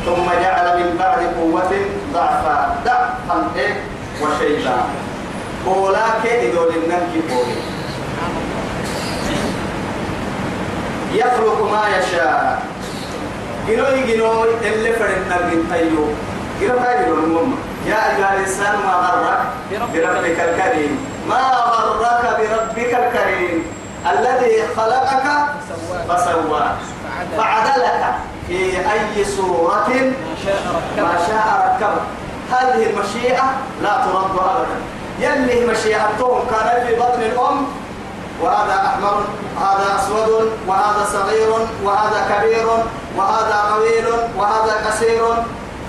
[0.06, 1.72] ثم جعل من بعد قوة
[2.14, 3.84] ضعفا ضعفا إيه؟
[4.22, 4.76] وشيبا.
[5.66, 7.71] قولا كيدو للنمك قولي
[11.14, 12.62] يخلق ما يشاء.
[13.68, 16.06] جنوي جنوي اللي فرنا من تيو
[16.62, 19.40] جنو تايو المهم يا أيها الإنسان ما غرك
[19.94, 20.40] بربك.
[20.40, 21.06] الكريم.
[21.30, 23.64] ما غرك بربك الكريم.
[24.12, 25.28] الذي خلقك
[26.10, 26.78] فسواك.
[27.38, 28.04] فعدلك.
[28.48, 29.90] في أي صورة
[30.98, 32.02] ما شاء ركبك.
[32.52, 33.44] هذه المشيئة
[33.84, 34.78] لا ترد أبدا.
[35.20, 37.66] يلي مشيئتهم كان في بطن الأم
[38.42, 39.24] وهذا أحمر
[39.62, 41.50] هذا أسود وهذا صغير
[41.84, 42.68] وهذا كبير
[43.18, 45.22] وهذا طويل وهذا قصير.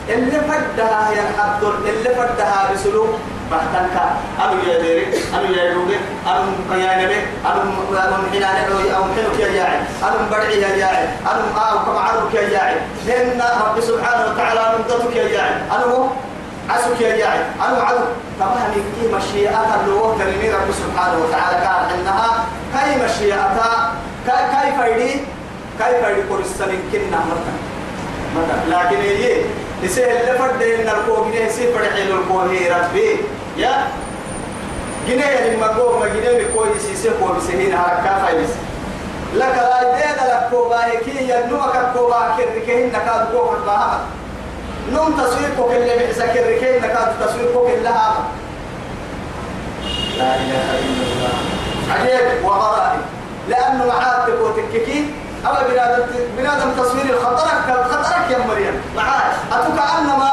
[0.09, 3.11] اللي فدها ينحط اللي فدها بسلوك.
[3.53, 3.97] بحتنك.
[4.45, 7.63] أنو يا ديري أنو يا يوبي أنو يا نبي أنو
[7.99, 12.49] أنو حين أنا أو حينك يا جاعي أنو برعي يا جاعي أنو آه كم يا
[12.49, 15.55] جاعي لأن رب سبحانه وتعالى نمدتك يا جاعي
[16.71, 18.05] عسك يا جاعي أنو عدو.
[18.41, 21.57] طبعا يكي مشيئة اللي كلمي رب سبحانه وتعالى.
[21.63, 22.45] كان إنها
[22.75, 23.93] كي مشيئتها
[24.27, 25.13] كيف يدي
[25.79, 27.55] كيف يدي قرستن كنا مثلا
[28.37, 29.43] مثلا لكن هي
[29.83, 33.17] يسهل اللي فرد إن الكو جنيه يسهل فرد حيل الكو هي ربي.
[33.57, 33.87] يا.
[35.09, 38.51] جنيه يعني ما كو ما جنيه بكو يسيسه كو بسهين هركا فايس
[39.35, 43.69] لك لا يدين لك كو باهكي ينوك كو باهكي ركهن نكاد كو فرد
[44.91, 46.83] نوم تصوير كو كل بحسك الركين
[47.21, 48.15] تصوير كو كلها
[50.19, 51.35] لا إله إلا الله.
[51.91, 53.01] عجيب وغرائب.
[53.49, 55.15] لأنه معاتك وتككي
[55.47, 56.05] أما بنادم
[56.37, 57.59] بنادم تصوير الخطرك
[57.91, 58.81] خطرك يا مريم.
[58.97, 60.33] معاي أتو كأنما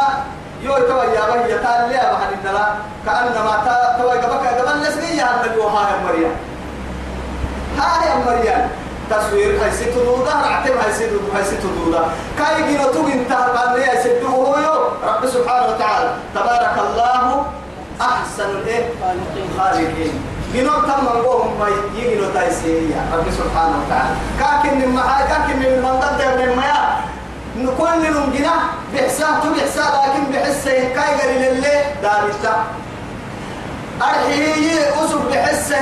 [0.62, 2.66] يو توا يا بهي تال لي أبا النلا
[3.06, 3.54] كأنما
[3.98, 6.32] توا قبك قبل لسني يا مريم.
[7.78, 8.70] ها يا مريم.
[9.10, 12.04] تصوير هاي ست دودا رعتم هاي ست هاي ست دودا
[12.38, 14.56] كاي جينا تو انت قال لي ست هو
[15.04, 17.46] رب سبحانه وتعالى تبارك الله
[18.02, 18.90] أحسن الإيه
[19.58, 20.14] خالقين
[20.54, 25.66] جنو تم منقوم ما يجينو تايسي يا رب سبحانه وتعالى كاكن من محاي كاكن من
[25.66, 26.82] المنطقة ده من ميا
[27.58, 28.54] نكون لهم جنا
[28.94, 32.64] بحساب تو بحساب لكن بحسه كاي قال لله دارتا
[34.02, 35.80] أرحيه أسب بحسه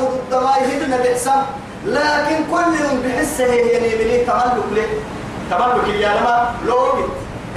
[0.00, 1.42] ضد ما يهدنا بحساب
[1.86, 4.86] لكن كل يوم بحسه يعني بلي تملك له
[5.50, 6.78] تملك يا لما لو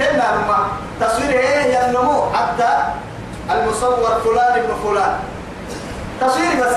[0.00, 0.66] هنا لما
[1.00, 2.30] تصوير هي النمو.
[2.32, 2.68] حتى
[3.50, 5.18] المصور فلان ابن فلان.
[6.20, 6.76] تصوير بس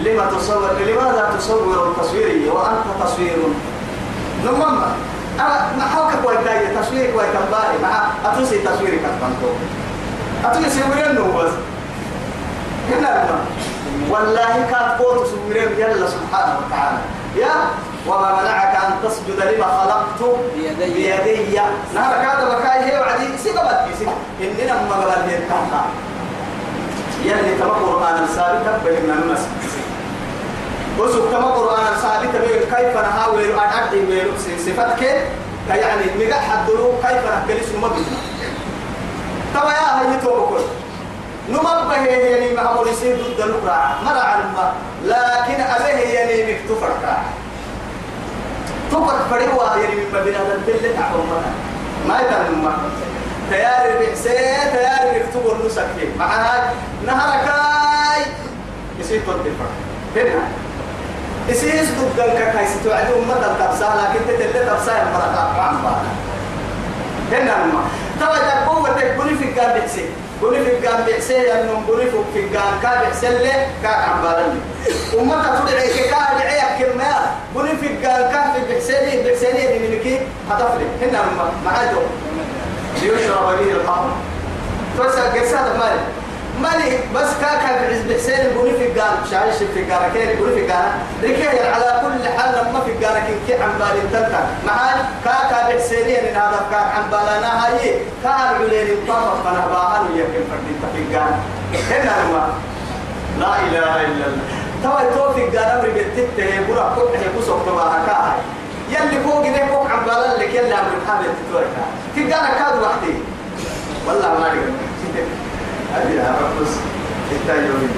[0.00, 3.36] لما تصور؟ لماذا تصور التصويري وأنت تصوير.
[4.44, 4.82] نمم
[5.40, 9.48] أنا نحوك كوي تاي تصوير كوي كمباري مع أتوسي تصويري كتبانتو
[10.44, 10.80] أتوسي
[11.12, 11.52] نو بس.
[12.90, 13.38] هنا لما
[14.10, 16.98] والله كانت قوت سيورين يلا سبحانه وتعالى.
[17.36, 17.54] يا
[18.06, 20.20] وما منعك أن تسجد لما خلقت
[20.78, 21.60] بيدي.
[21.94, 23.38] نهار كذا بكاي هي وعدي.
[23.38, 24.06] سيقبت بيسي
[24.40, 25.82] إننا ما قبل هي التحقا
[27.26, 29.42] يعني تما قرآن ثابت بيننا نمس
[30.98, 34.26] وسوق تما قرآن ثابت بين كيف نحاول أن أدعي بين
[34.66, 35.02] صفتك.
[35.68, 38.04] يعني مجا حدلو كيف نحكي اسمه مبنى
[39.54, 40.62] تما يا هي توبكل
[41.48, 44.54] نمبه يعني ما هو يصير ضد القرآن مرة علم
[45.04, 46.78] لكن أبيه يعني مكتوب
[48.92, 51.24] تبك فريوا يعني من مبنى الدل تعبوا
[52.08, 52.72] ما يتعلم ما
[53.50, 56.72] تيار البحسين تيار يكتبوا النسك فيه معنا
[57.06, 58.32] نهركاي
[59.00, 59.66] يصير تنتفع
[60.16, 60.42] هنا
[61.48, 66.12] يصير ضد الكاكاي ستوعد أمة التبسا لكن تتلي تبسا المرأة عم بانا
[67.32, 67.80] هنا ما
[68.20, 70.10] تبا تقوة تقولي في القام بحسين
[70.42, 74.54] قولي في القام بحسين أنهم قولي في القام كا بحسين لي كاك عم بانا
[75.20, 77.04] أمة تدعي كا دعي كلمة.
[77.54, 80.20] قولي في القام كا في بحسين بحسين يدي منكي
[80.50, 81.20] هتفرق هنا
[81.64, 81.98] معادو
[83.02, 84.12] ليشرب به الخمر
[85.00, 86.00] بس قصة مالي
[86.62, 90.92] مالي بس كاكا بعز بحسين يقولي في القان شايش في القان كين يقولي في القان
[91.24, 94.46] ركيه على كل حال لما في القان كين كي عم بالي تلتا.
[94.66, 100.42] معاي كاكا بحسينين إن هذا كاك عم بالانا هاي كان علين الطرف فانا باهن يمكن
[100.50, 101.34] فردين في القان
[101.90, 102.48] هنا لما
[103.40, 104.44] لا إله إلا الله.
[104.82, 108.38] توا توفيق قال امري بنتته برا كل حي بوسو تبارك هاي
[108.90, 111.66] يلي فوق ده فوق عم بالك لك يلي عم بتحمل تتورك
[112.16, 113.14] تلقى كاد وحدي.
[114.06, 115.45] والله ما أدري.
[115.96, 116.72] هذه يا رب بس
[117.32, 117.90] التايوين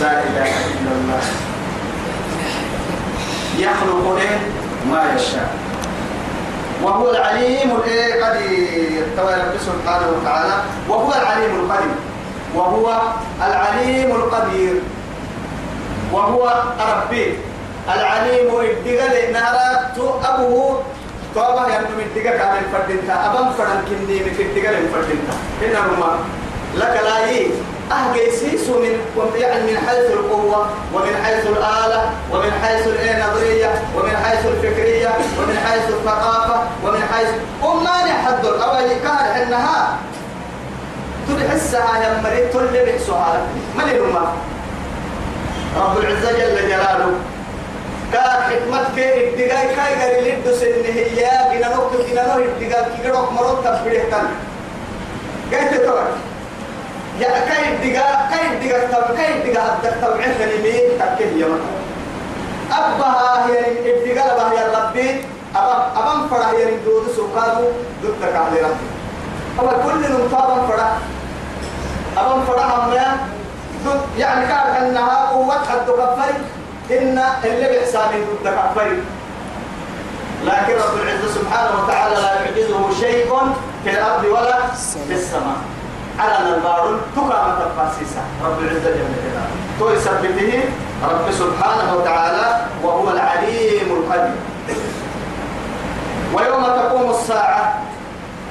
[0.00, 1.22] لا إله إلا الله.
[3.58, 4.38] يخلق إيه؟
[4.90, 5.54] ما يشاء.
[6.82, 10.54] وهو العليم الإيه قدير تبارك رب سبحانه وتعالى.
[10.88, 11.96] وهو العليم القدير.
[12.54, 13.00] وهو
[13.46, 14.74] العليم القدير.
[16.12, 17.38] وهو ربي.
[17.94, 20.82] العليم الدقل نارات أبوه
[21.34, 26.18] توبة يعني من الدقل كان الفردنتا أبم فرن كني من الدقل الفردنتا إنما
[26.74, 27.50] لك لا يي.
[27.92, 28.98] أهجيسيس من
[29.36, 35.88] يعني من حيث القوة ومن حيث الآلة ومن حيث النظرية ومن حيث الفكرية ومن حيث
[35.88, 37.28] الثقافة ومن حيث
[37.62, 39.98] وما نحد الأول كان إنها
[41.28, 44.32] تحسها يا مريت تلي بحسها من الأمة؟
[45.76, 47.12] رب العزة جل جلاله.
[48.12, 53.02] كان حكمت كي الدقاي كاي غير لدو سنة هي بنا نوك بنا نوك الدقاي كي
[53.02, 54.26] غير مرات تبريه كان.
[55.52, 56.02] قلت تقول
[57.20, 61.80] يا كاي الدقاي كاي الدقاي تب كاي الدقاي هدك تبعين كلمين تكيه يا مثلا
[62.72, 63.60] أبها هي
[63.94, 65.24] الدقاي بها يا ربي.
[65.56, 67.66] أبا أبا فرح يا دود سكادو
[68.02, 68.86] ضدك على ربي.
[69.60, 70.92] أما كل نمطابا فرح
[72.18, 73.16] أبا فرح أمنا
[74.18, 76.34] يعني كان أنها قوة حد كفري
[76.90, 79.02] إن اللي بإحسان ضد كفري
[80.44, 83.28] لكن رب العزة سبحانه وتعالى لا يعجزه شيء
[83.84, 84.58] في الأرض ولا
[85.06, 85.56] في السماء.
[86.18, 89.50] على البار تقام تفاسيسا رب العزة جل جلاله.
[89.78, 89.88] تو
[91.04, 94.36] رب سبحانه وتعالى وهو العليم القدير.
[96.34, 97.74] ويوم تقوم الساعة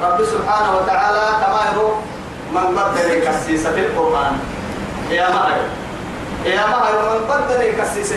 [0.04, 1.95] رب سبحانه وتعالى تماهر
[2.54, 4.39] من بدل كسيسة في القرآن.
[5.12, 5.52] يا مهر
[6.45, 8.15] يا مهر من بدل كسيسة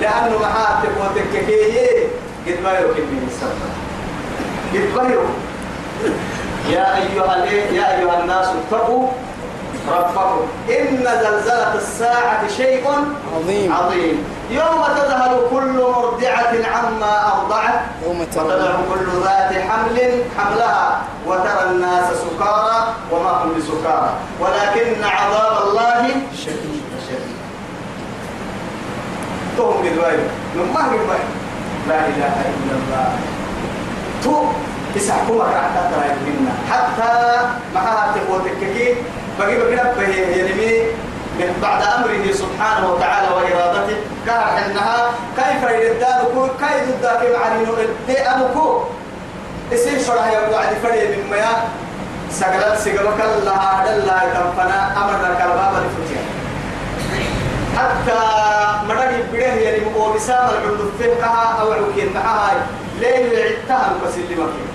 [0.00, 2.06] لأنه محاتب وتككية.
[2.46, 3.60] قد بايرو كمين السبب
[4.74, 5.28] قد بايرو
[6.70, 9.08] يا أيها يا أيها الناس اتقوا
[9.88, 10.46] ربكم.
[10.68, 12.84] إن زلزلة الساعة شيء
[13.36, 13.72] عظيم.
[13.72, 14.24] عظيم.
[14.50, 17.80] يوم تذهل كل مرضعة عما أرضعت.
[18.04, 21.02] يوم وتذر كل ذات حمل حملها.
[21.26, 24.10] وترى الناس سكارى وما هم بسكارى.
[24.40, 26.08] ولكن عذاب الله
[26.44, 26.83] شديد.
[29.56, 31.30] تهم بالوالد نما بالوالد
[31.88, 33.08] لا إله إلا الله.
[34.24, 34.34] تو
[34.96, 36.54] يسحكم رعتا ترى منا.
[36.70, 37.12] حتى
[37.74, 38.94] معها تقوتك كي
[39.38, 40.74] بقي بقي بقي يلمي
[41.38, 43.96] من بعد أمره سبحانه وتعالى وإرادته
[44.26, 46.20] كان إنها كيف يردان
[46.60, 46.86] كيف
[47.36, 47.64] معنى
[48.06, 48.80] دي أمكو؟
[49.72, 51.52] اسم شرح يا وعد فري من ميا
[52.30, 56.22] سجلت سجلك الله دلا تنفنا أمر كلباب الفتيا
[57.76, 58.20] حتى
[60.04, 62.66] يعني مو بسام العمد فيها أو عكين معها
[63.00, 64.68] لين يعتها بس اللي مكين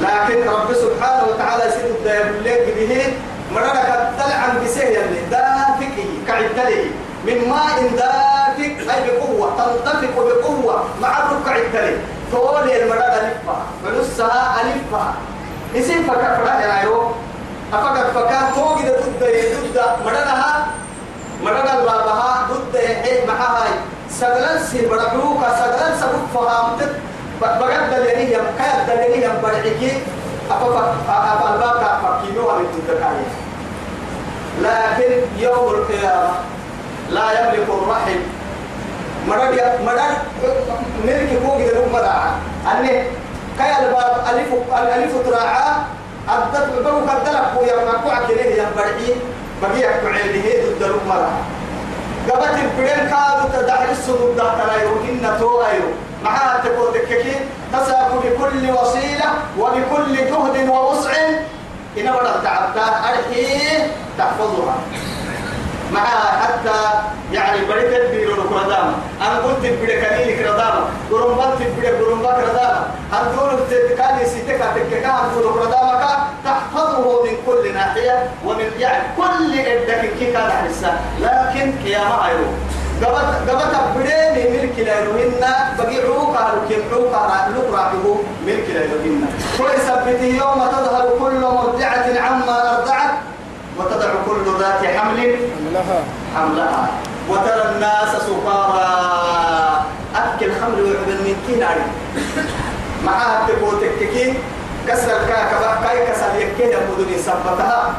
[0.00, 3.12] لكن رب سبحانه وتعالى يسيد الدائم لك به
[3.54, 5.96] مرنك تلعن بسهل دافك
[6.28, 6.90] كعدلي
[7.26, 11.96] من ماء دافك أي بقوة تنطفق بقوة مع الركع التلي
[12.32, 15.14] تولي المرأة ألفها فنصها ألفها.
[15.76, 17.10] اسم فكر فرح يا رايو
[17.72, 19.24] أفكر فكر توجد ضد
[19.62, 20.66] ضد مرنها
[21.44, 23.64] مرنا بابها ضد يحيي معها
[24.10, 26.90] سجلن سي برحوك سجلن سبب فهمت.
[27.40, 29.92] بقد دليني يم كاد دليني يم برحكي
[30.50, 33.28] أفا أفا الباب فكينو على تدكاية
[34.62, 36.32] لكن يوم القيامة
[37.10, 38.20] لا يملك الرحم.
[39.28, 40.16] مرد مرد
[41.04, 42.30] ملك فوق ذنوب مدعى
[42.72, 43.02] أني
[43.58, 45.72] كي الباب ألف ألف تراعى.
[46.28, 49.14] أدت بروك الدلق ويا مكوع كنيه يم برحي
[49.62, 51.30] بقي أكعين له ضد المرأة
[52.30, 55.88] قبت البرين كادوا تدعي السدود ده تلايو إن تو أيو
[56.24, 57.32] معها تقول دككي
[57.72, 61.10] تساق بكل وسيلة وبكل جهد ووسع.
[61.98, 63.86] إن بدأت تعبتها أرحيه
[64.18, 64.74] تحفظها.
[65.92, 66.78] معها حتى
[67.32, 70.80] يعني بريت البيرو كردامة أنا قلت البيرو كنيلي كردامة
[71.12, 78.70] قرنبات البيرو قرنبات كردامة هدول تكالي سيتك تككا هدول كردامة تحفظه من كل ناحية ومن
[78.78, 80.50] يعني كل إدك كي كان
[81.66, 82.52] حسا لكن قيامة أيوه
[83.02, 85.44] قبت قبت بدين ملك لا يروهن
[85.78, 89.26] بقيعوك على كيعوك على لقراته ملك لا يروهن
[89.60, 93.10] ويثبت يوم تظهر كل مرضعة عما أرضعت
[93.78, 96.02] وتضع كل ذات حمل حملها.
[96.36, 96.88] حملها.
[97.30, 98.86] وترى الناس سكارى.
[100.16, 101.82] أكل خمر ويعبد من كيناري
[103.04, 104.34] معها تقول تككين
[104.88, 107.94] كسر الكاكبة كاي كسر يكين يمدني سبتها.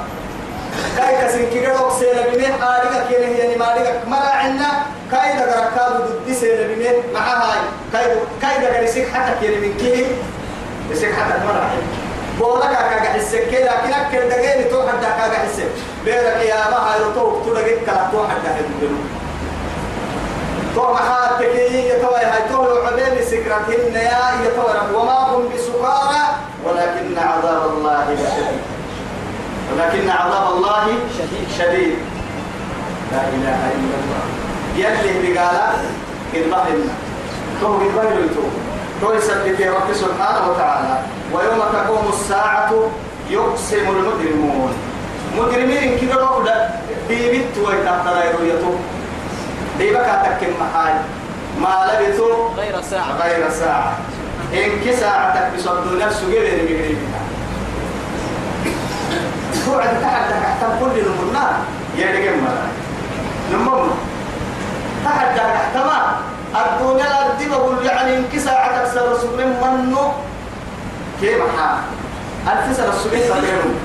[0.97, 4.69] كاي كسر كيرو سينا بمين آريكا كينه يعني ماريكا مرا عنا
[5.11, 7.55] كاي دا غركاب ضد سينا بمين معها
[7.93, 8.05] كاي
[8.41, 10.05] كاي دا غريسك حتى كينه من كيه
[10.91, 11.69] يسك حتى مرا
[12.39, 15.69] بولك كاكا حسك لكن أكل دقيني تو حتى كاكا حسك
[16.05, 18.91] بيرك يا ما هاي تو تو دقيق كلا تو حتى حسك
[20.75, 26.25] تو محاتك يتوى هاي تو عبين سكرتهن يا يتوى وما هم بسكارى
[26.65, 28.76] ولكن عذاب الله شديد
[29.71, 30.85] ولكن عذاب الله
[31.17, 31.47] شديد.
[31.59, 31.95] شديد.
[33.11, 34.23] لا إله إلا الله.
[34.77, 35.67] يلي بقالا
[36.33, 36.89] كذبهن
[37.61, 38.45] تو كذبهن تو.
[39.01, 40.95] تو يثبت رب سبحانه وتعالى.
[41.33, 42.71] ويوم تقوم الساعة
[43.29, 44.73] يقسم المجرمون.
[45.37, 46.69] مجرمين كده رقدا
[47.07, 48.75] ديبت ويتحترى رؤيته
[49.79, 50.95] ديبك تكن محال
[51.61, 53.17] ما لبثوا غير ساعة.
[53.23, 53.97] غير ساعة.
[54.53, 56.97] إن كساعتك بصدو نفسه غير المجرمين.
[59.65, 61.45] توعد تحت تحت كل نمنا
[61.97, 62.47] يا دقم
[63.53, 63.89] نمم
[65.05, 66.17] تحت تحت ما؟
[66.55, 70.13] الدنيا الأرض بقول يعني إن كساعتك سرسل منه
[71.21, 71.77] كيف حال
[72.47, 73.75] ألف سنة السبيل سبيرون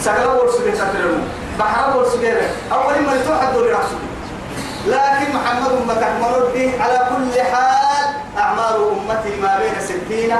[0.00, 1.22] سكلا ورسبين سبيرون
[1.58, 2.34] بحر ورسبين
[2.72, 3.98] أول ما يتوحد دول رأسه
[4.86, 8.06] لكن محمد أمة تحمل به على كل حال
[8.38, 10.36] أعمار أمتي ما بين ستين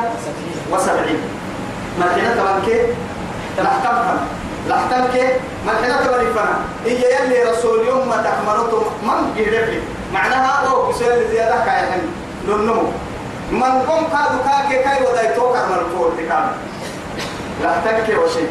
[0.73, 1.21] وسبعين.
[2.01, 2.81] ما حين تبان كي
[3.59, 4.19] لحتمهم
[4.69, 5.27] لحتم كي
[5.67, 6.57] ما حين تبان فنا
[6.87, 9.83] إيه يلي رسول يوم ما تحملته من جهدك
[10.15, 12.03] معناها أو بسؤال زيادة كاين
[12.49, 12.83] نمو
[13.51, 16.53] من قم كادو كاكي كاي وداي توكر من الفور تكامل
[17.63, 18.51] لحتك وشيء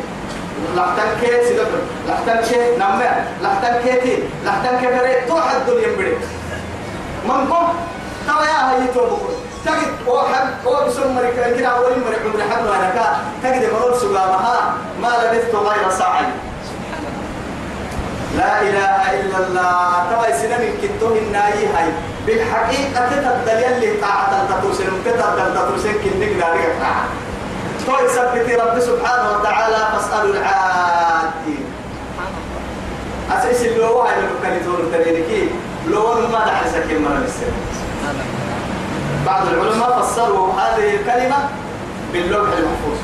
[0.75, 1.67] لحتك سيدك
[2.07, 3.05] لحتك نمى
[3.41, 6.15] لحتك تي لحتك فريق توحد الدنيا بدي
[7.25, 7.67] من قم؟
[8.27, 9.33] توا يا هاي توبكر
[9.65, 13.05] تجد واحد هو بسم مريك كده أول مريك حد وأنا كا.
[13.43, 16.21] تجد مرور سجامها ما لبثت غير ساعة.
[18.37, 20.05] لا إله إلا الله.
[20.11, 21.89] توا سنة من كتوه الناي هاي.
[22.27, 27.05] بالحقيقة تتدل اللي طاعة تتوسن تتدل تتوسن كنك ذلك طاعة
[27.85, 31.65] تو يثبت رب سبحانه وتعالى فاسألوا العادين
[33.31, 35.49] أساس اللي هو هاي المكان يزور التبينكي
[35.87, 37.53] لو ما دحل سكين مرة للسنة
[39.31, 41.37] بعض العلماء فسروا هذه الكلمة
[42.13, 42.97] باللوح المحفوظ.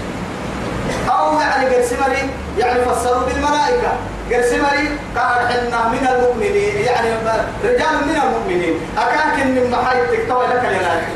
[1.09, 3.91] أو يعني قرسمري يعني فسروا بالملائكة.
[4.31, 6.75] قرسمري قال حنا من المؤمنين.
[6.75, 7.09] يعني
[7.63, 8.75] رجال من المؤمنين.
[8.97, 11.07] أكاك من محايد تكتوى لك لناك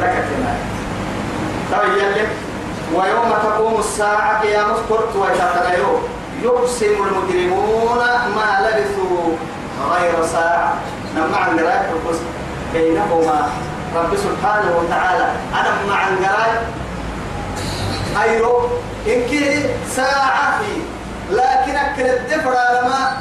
[0.00, 0.60] لك لناك
[1.72, 2.28] طيب
[2.94, 5.98] ويوم تقوم الساعة قيام قرط ويتقليو
[6.42, 7.98] يقسم المجرمون
[8.36, 9.32] ما لبثوا
[9.90, 10.74] غير ساعة.
[11.16, 12.24] نمع عن قراءة القسم
[12.72, 13.50] بينهما.
[13.94, 15.26] رب سبحانه وتعالى.
[15.54, 16.62] أنا مع القراءة
[18.22, 18.68] أيرو
[19.06, 20.72] إن كي ساعة في.
[21.30, 23.16] لكن أكل الدفر لما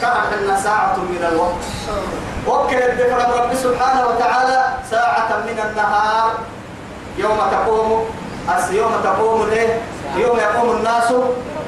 [0.00, 1.64] كانت لنا ساعة من الوقت.
[2.46, 6.30] وكل الدفر رب سبحانه وتعالى ساعة من النهار.
[7.18, 8.06] يوم تقوم.
[8.70, 9.80] يوم تقوم الايه
[10.16, 11.12] يوم يقوم الناس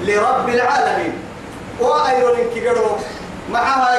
[0.02, 1.18] لرب العالمين.
[1.80, 2.96] وأيضا كبروا
[3.52, 3.98] معها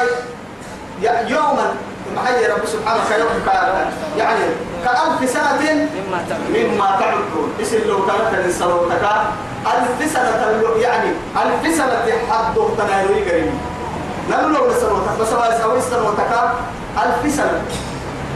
[1.03, 1.75] يوما
[2.15, 3.27] محي رب سبحانه كيوم
[4.17, 4.45] يعني
[4.85, 5.89] كألف سنة
[6.53, 7.53] مما تعدون.
[7.61, 9.05] اسم لو ثلاثة سنوتك
[9.65, 11.09] ألف سنة يعني
[11.43, 13.53] ألف سنة حد تنايروي قريب
[14.29, 16.31] نقول لو سنوتك بس ما يسوي سنوتك
[17.03, 17.61] ألف سنة.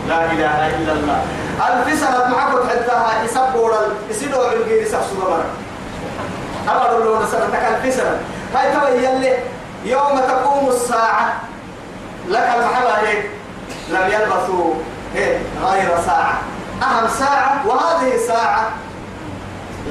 [0.08, 1.22] لا إله إلا الله.
[1.68, 3.74] ألف سنة معك حتى يسبور
[4.10, 5.46] يسيدوا عالجير يسحسوا مرة
[6.70, 8.18] أمر لو سنتك ألف سنة.
[8.56, 9.38] هاي توي يلي
[9.86, 11.34] يوم تقوم الساعة.
[12.28, 13.30] لك المحبة هيك
[13.90, 14.74] لم يلبثوا
[15.66, 16.42] غير ساعة.
[16.82, 18.70] أهم ساعة وهذه ساعة.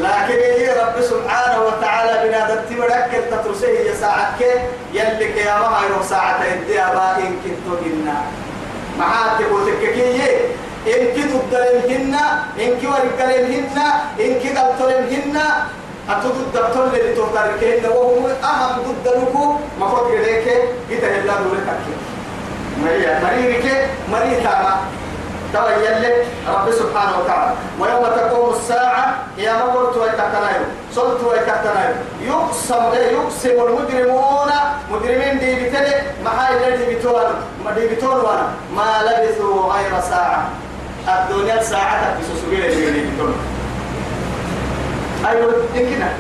[0.01, 4.53] لكن هي رب سبحانه وتعالى بنا دتي مركب تترسيه ساعة كي
[4.92, 8.22] يلك يا ما هي ساعة يدي أبا إن كنتو جنا
[8.99, 10.30] معاك بوتككية
[10.86, 12.14] إن كنتو الدلمهن
[12.61, 13.78] إن كي ورقلمهن
[14.20, 15.40] إن كي قلتلمهن
[16.11, 19.55] أتود الدكتور اللي تهتركين وهو أهم ضد لكو.
[19.80, 20.46] مفروض يديك
[20.90, 21.80] يتهلا دولتك
[22.85, 23.66] مريا مريك
[24.12, 24.81] مريتا
[25.53, 26.05] تويل
[26.49, 27.53] رب سبحانه وتعالى.
[27.81, 30.64] ويوم تقوم الساعة يا مبرت ويتكتنايو
[30.95, 34.51] صلت ويتكتنايو يقسم يقسم المجرمون.
[34.93, 37.29] مجرمين دي بتلي محاي الذي بتون
[37.64, 40.49] ما دي بتون وأنا ما لبثوا غير ساعة.
[41.09, 43.35] الدنيا ساعة بسوسوية اللي بتون
[45.26, 46.11] أيوة إنكنا.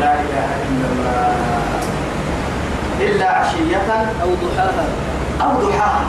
[0.00, 1.34] لا إله إلا الله.
[3.00, 3.90] إلا عشية
[4.22, 4.86] أو ضحاها.
[5.42, 6.04] أو ضحاها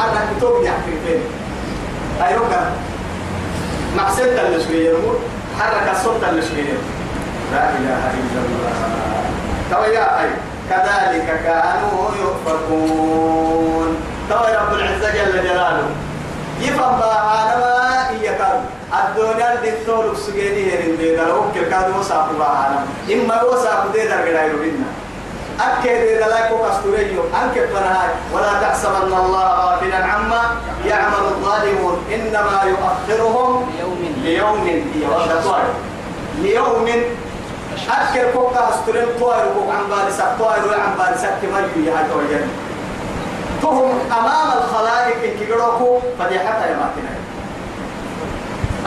[0.00, 1.20] حرك توب يحكي فين؟
[2.22, 2.70] أيوة
[3.96, 4.92] مع ستة النسبية
[5.60, 6.72] حرك السلطة النسبية
[7.52, 8.72] لا إله إلا الله.
[9.70, 10.30] تويا أي
[10.70, 13.96] كذلك كانوا يؤفكون.
[14.30, 15.88] تويا رب العزة جل جلاله.
[16.60, 18.58] يفهم بها إياكم
[18.92, 24.20] الدنيا الدكتور سجيني هرين دي دلو كل كادو ساقو بها إما هو ساقو دي در
[24.20, 24.52] قدائر
[25.60, 30.42] أكد إذا لا يكون أستوريو أنك فنهاي ولا تحسبن الله غافلا عما
[30.86, 32.04] يعمل الظالمون.
[32.14, 34.92] إنما يؤخرهم ليوم ليوم
[36.38, 36.86] ليوم
[37.90, 42.48] أكل كوكا أستورين طوائر وكوك عن بارسك طوائر وعن بارسك كما يجي هاي توجد
[43.62, 47.12] تهم أمام الخلائق إن كيروكو فضيحتها يا ماتنا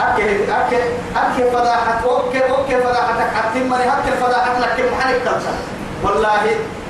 [0.00, 0.82] أكل أكل
[1.16, 3.34] أكل فضاحة أوكي أوكي فضاحتك.
[3.34, 5.52] حتى مري هكذا فضاحت لك كم حالك تنسى
[6.04, 6.42] والله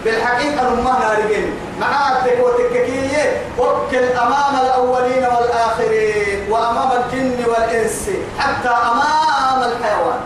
[0.05, 10.21] بالحقيقة ما نارجين معاتك وتككية وكل أمام الأولين والآخرين وأمام الجن والإنس حتى أمام الحيوان.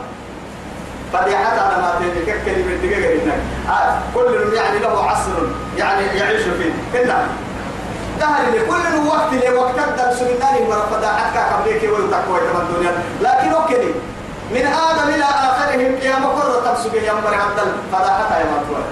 [1.13, 3.39] فضيحة أنا ما تدري كلمة دقيقة إنك.
[3.69, 5.33] آه كل يعني له عصر
[5.79, 7.01] يعني يعيش فيه.
[7.01, 7.17] إلا.
[8.21, 13.95] دهر كل وقت لي وقت الدرس من ناري ورفضا حتى قبلك ويتقوى الدنيا لكن أوكي.
[14.55, 18.83] من آدم إلى آخرهم قيام قرة تبسك يمبر عبد الفضاحة يا مطوى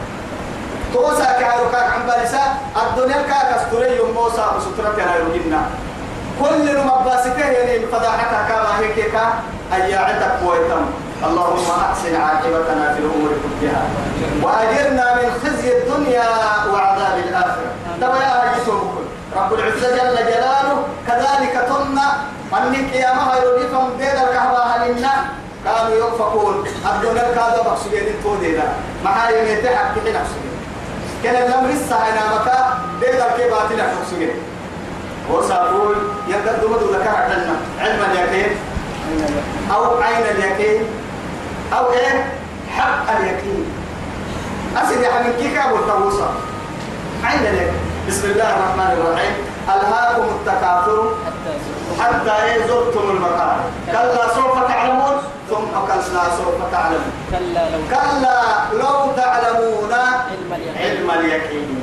[0.92, 2.42] توسا كايرو كاك عن بالسا
[2.82, 5.62] الدنيا كاك استوري يوم موسى وسترة كايرو جنا
[6.40, 9.24] كل مباسكه يعني فضاحتها كما هيك كا
[9.76, 10.84] أي عندك ويتم.
[11.26, 13.82] اللهم أحسن عاقبتنا في الأمور كلها.
[14.42, 16.28] وأجرنا من خزي الدنيا
[16.72, 17.70] وعذاب الآخرة.
[18.00, 18.32] تبا يا
[19.36, 22.06] رب العزة جل جلاله كذلك تنا
[22.52, 25.12] منك يا مها يردفهم ديد الكهبة هلنا
[25.64, 28.72] كانوا يوفقون الدنيا كادوا بقصدين التودينا
[29.04, 30.42] محايا يتحق كي نفسه
[31.24, 34.34] كان الأمر السهينا مكا ديد الكيبات نفسه
[35.30, 35.96] وسأقول
[36.28, 38.56] يقدم لك عدنا علم اليقين
[39.74, 40.84] أو عين اليقين
[41.72, 42.32] أو إيه؟
[42.76, 43.66] حق اليقين.
[44.76, 45.76] أسد يا حبيبي كيف أبو
[47.24, 47.74] عين اليقين
[48.08, 49.34] بسم الله الرحمن الرحيم.
[49.68, 51.14] ألهاكم التكاثر.
[52.00, 55.01] حتى إيه زرتم المقام كلا سوف تعلمون.
[55.53, 57.12] ثم كلا سوف تعلمون.
[57.30, 58.40] كلا لو كلا
[58.72, 59.92] لو تعلمون
[60.80, 61.82] علم اليقين.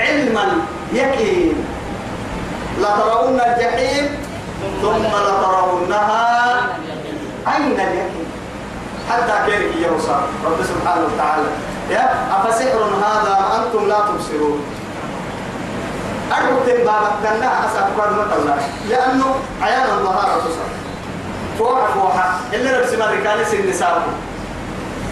[0.00, 0.38] علم
[0.92, 1.56] اليقين.
[2.78, 4.04] لترون الجحيم
[4.82, 6.26] ثم لترونها
[7.46, 8.28] علم اليقين.
[9.10, 11.50] حتى كيرك يوصى رب سبحانه وتعالى.
[11.90, 12.04] يا
[12.36, 14.60] أفسحر هذا أنتم لا تبصرون.
[16.32, 20.83] أربط بابك كنا أسأل الله لأنه عيان الظهارة تصل
[21.58, 24.02] فوحة فوحة اللي ربس مريكاني سن نسابه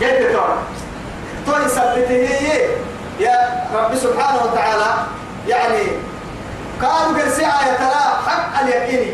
[0.00, 0.56] كيف تقول
[1.46, 2.28] تو يثبته
[3.20, 4.94] يا رب سبحانه وتعالى
[5.48, 5.82] يعني
[6.82, 9.12] قالوا قرسي آية ترى حق اليقيني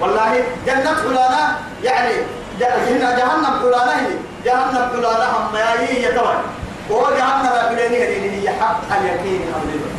[0.00, 2.12] والله جنة فلانة يعني
[2.60, 4.14] جهنم جهنم فلانة هي.
[4.44, 6.34] جهنم فلانة هم ياي يتوى
[6.90, 9.40] وهو جهنم فلانة هي حق اليقين.
[9.54, 9.90] أمريكا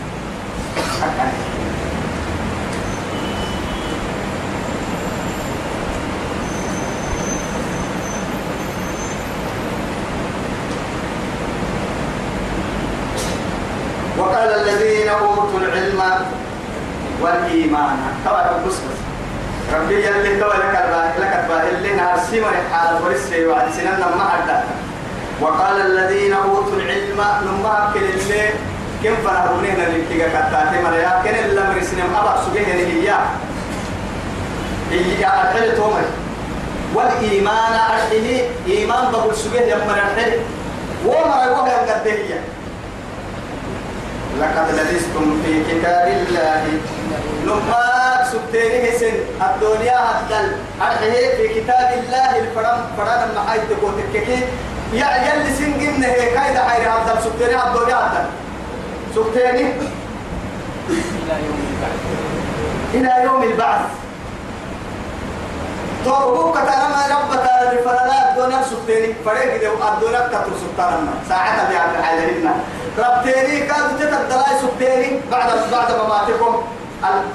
[1.02, 1.49] حق اليقين.
[14.56, 16.02] الذين أوتوا العلم
[17.22, 17.98] والإيمان.
[18.26, 18.74] كما تقول
[19.74, 20.76] ربي يلي تو لك
[21.20, 21.34] لك
[21.70, 24.64] اللي نهار سيما حال فرسي وعد سننا ما حدا.
[25.42, 28.50] وقال الذين أوتوا العلم نما كل اللي
[29.04, 33.14] كم فرهونين اللي كيغا كتاتي مريا كن اللي مرسنم أبا سجيه هي.
[34.92, 36.02] هي أحل تومر.
[36.96, 40.40] والإيمان أرحيه إيمان بقول سجيه يمر أرحيه
[41.06, 42.40] وما يقول يمقده
[44.40, 46.64] لقد لبستم في كتاب الله.
[47.46, 50.48] لما سبتيني سن الدنيا هدل.
[50.82, 52.40] أرحيه في كتاب الله.
[52.40, 54.16] الفرام فرام المحايد تقوتك.
[54.94, 57.24] يا يلي سنجن هي كايدا حيري هدل.
[57.24, 58.26] سبتيني الدنيا هدل.
[59.16, 59.66] سبتيني
[60.90, 62.00] إلى يوم البعث.
[62.94, 63.82] إلى يوم البعث.
[66.06, 72.46] توبوك تنمى ربك الفرلا الدنيا سبتيني فريق دي الدنيا كتر سبتانا ساعتها بيعد حالهن
[73.00, 76.64] ربتيني كادوا تتدلاي سبتيني بعد بعد مماتكم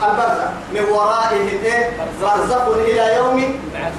[0.02, 1.90] البرزة من ورائهم إيه؟
[2.22, 3.58] برزق إلى يوم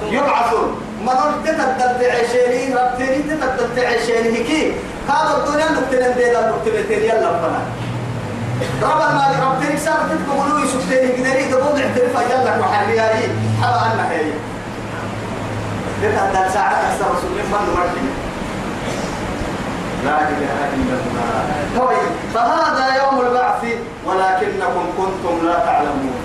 [0.09, 0.81] يبعثون.
[1.05, 4.73] ما نقول تتدل تعيشيني ربتيني تتدل تعيشيني كي
[5.09, 7.61] هذا الدنيا نكتلن دي دا نكتلن يلا فنا.
[8.81, 12.17] رب المالك رب تلك سار تلك قلوي سبتيني قدري دبوض اعترف.
[12.17, 13.27] أجلك وحريها هي
[13.61, 14.31] حبا أنها هي
[16.05, 18.01] تتدل ساعة أكثر رسول من مرحبا
[20.05, 21.43] لا إله إلا الله.
[21.79, 23.61] طيب فهذا يوم البعث
[24.05, 26.15] ولكنكم كنتم لا تعلمون.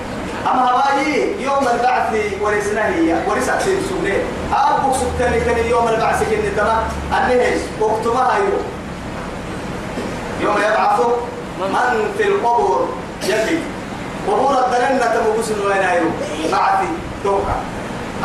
[0.51, 2.13] أما هواي يوم البعث
[2.43, 4.17] ورسنا هي ورسا سين سوني
[4.53, 6.77] أبوك سبتني كان يوم البعث كن ترى
[7.13, 8.59] النهج وقتما هايو
[10.41, 11.01] يوم يبعث
[11.61, 12.89] من في القبور؟
[13.23, 13.59] يلي.
[14.29, 16.09] قبور الدلنة تبغسل وين هايو
[16.53, 16.89] بعثي
[17.25, 17.57] توقع.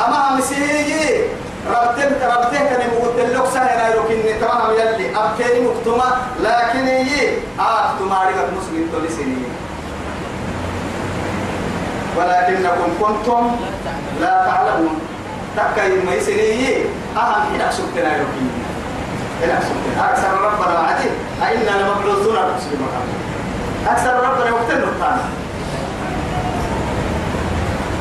[0.08, 1.24] أما مسيجي
[1.68, 6.04] ربتين ربتين كان يقول لك سهل إن تمام يلي أبكي مكتومة
[6.44, 9.36] لكن يي أكتومة رجع مسلم تلسيني
[12.18, 13.56] ولكنكم كنتم
[14.22, 15.00] لا تعلمون.
[15.58, 16.76] تكاي ما يسني
[17.18, 18.36] أهم حين سبتنا يروك
[19.44, 20.12] إلى سبتنا.
[20.12, 21.10] أكثر ربنا وعدي
[21.44, 22.88] أئنا لمبعوثون على مسلم
[23.88, 25.22] أكثر ربنا يقتلنا الثاني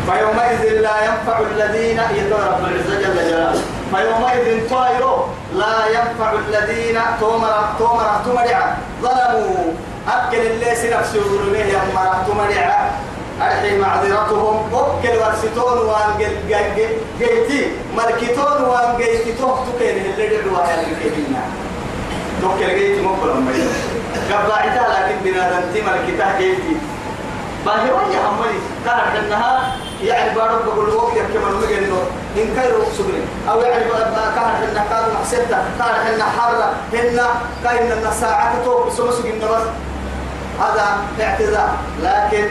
[0.06, 2.00] فيومئذ لا ينفع الذين
[2.32, 3.62] رب العزة جل جلاله.
[3.94, 5.24] فيومئذ طائر
[5.54, 9.72] لا ينفع الذين تومر تومر تمرع ظلموا.
[10.08, 12.90] أكل اللي سنفسه ظلمه يمر تمرع
[13.42, 14.56] أرحي معذرتهم.
[14.74, 16.10] أكل ورستون وان
[17.18, 17.70] جيتي.
[17.96, 19.32] ملكتون وان جيتي.
[19.32, 21.42] توه تكين اللي دعوا هذا الكيبنا
[22.42, 23.68] توكل جيتي مقبل أمي
[24.32, 26.76] قبل لكن بنادم تي ملكتها جيتي.
[27.66, 31.98] باهي وين يا عمي كانت إنها يعني بارد بقول وقت كما انه
[32.36, 37.20] إن كانوا سبري أو يعني كانت انها كانوا محسبتا كانت انها حرة هن
[37.64, 39.62] كان إن ساعة تو سمسك بس.
[40.60, 41.76] هذا اعتذار.
[42.02, 42.48] لكن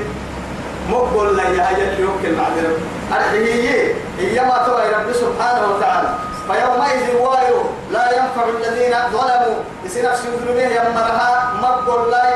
[0.89, 2.77] مقبل لا يهجل يوكل معذرة
[3.11, 6.09] الحيية هي ما توي رب سبحانه وتعالى.
[6.47, 9.59] فيومئذ وايو لا ينفع الذين ظلموا.
[9.85, 11.53] يصير نفسهم ظلمه يمرها.
[11.61, 12.29] مقبل لا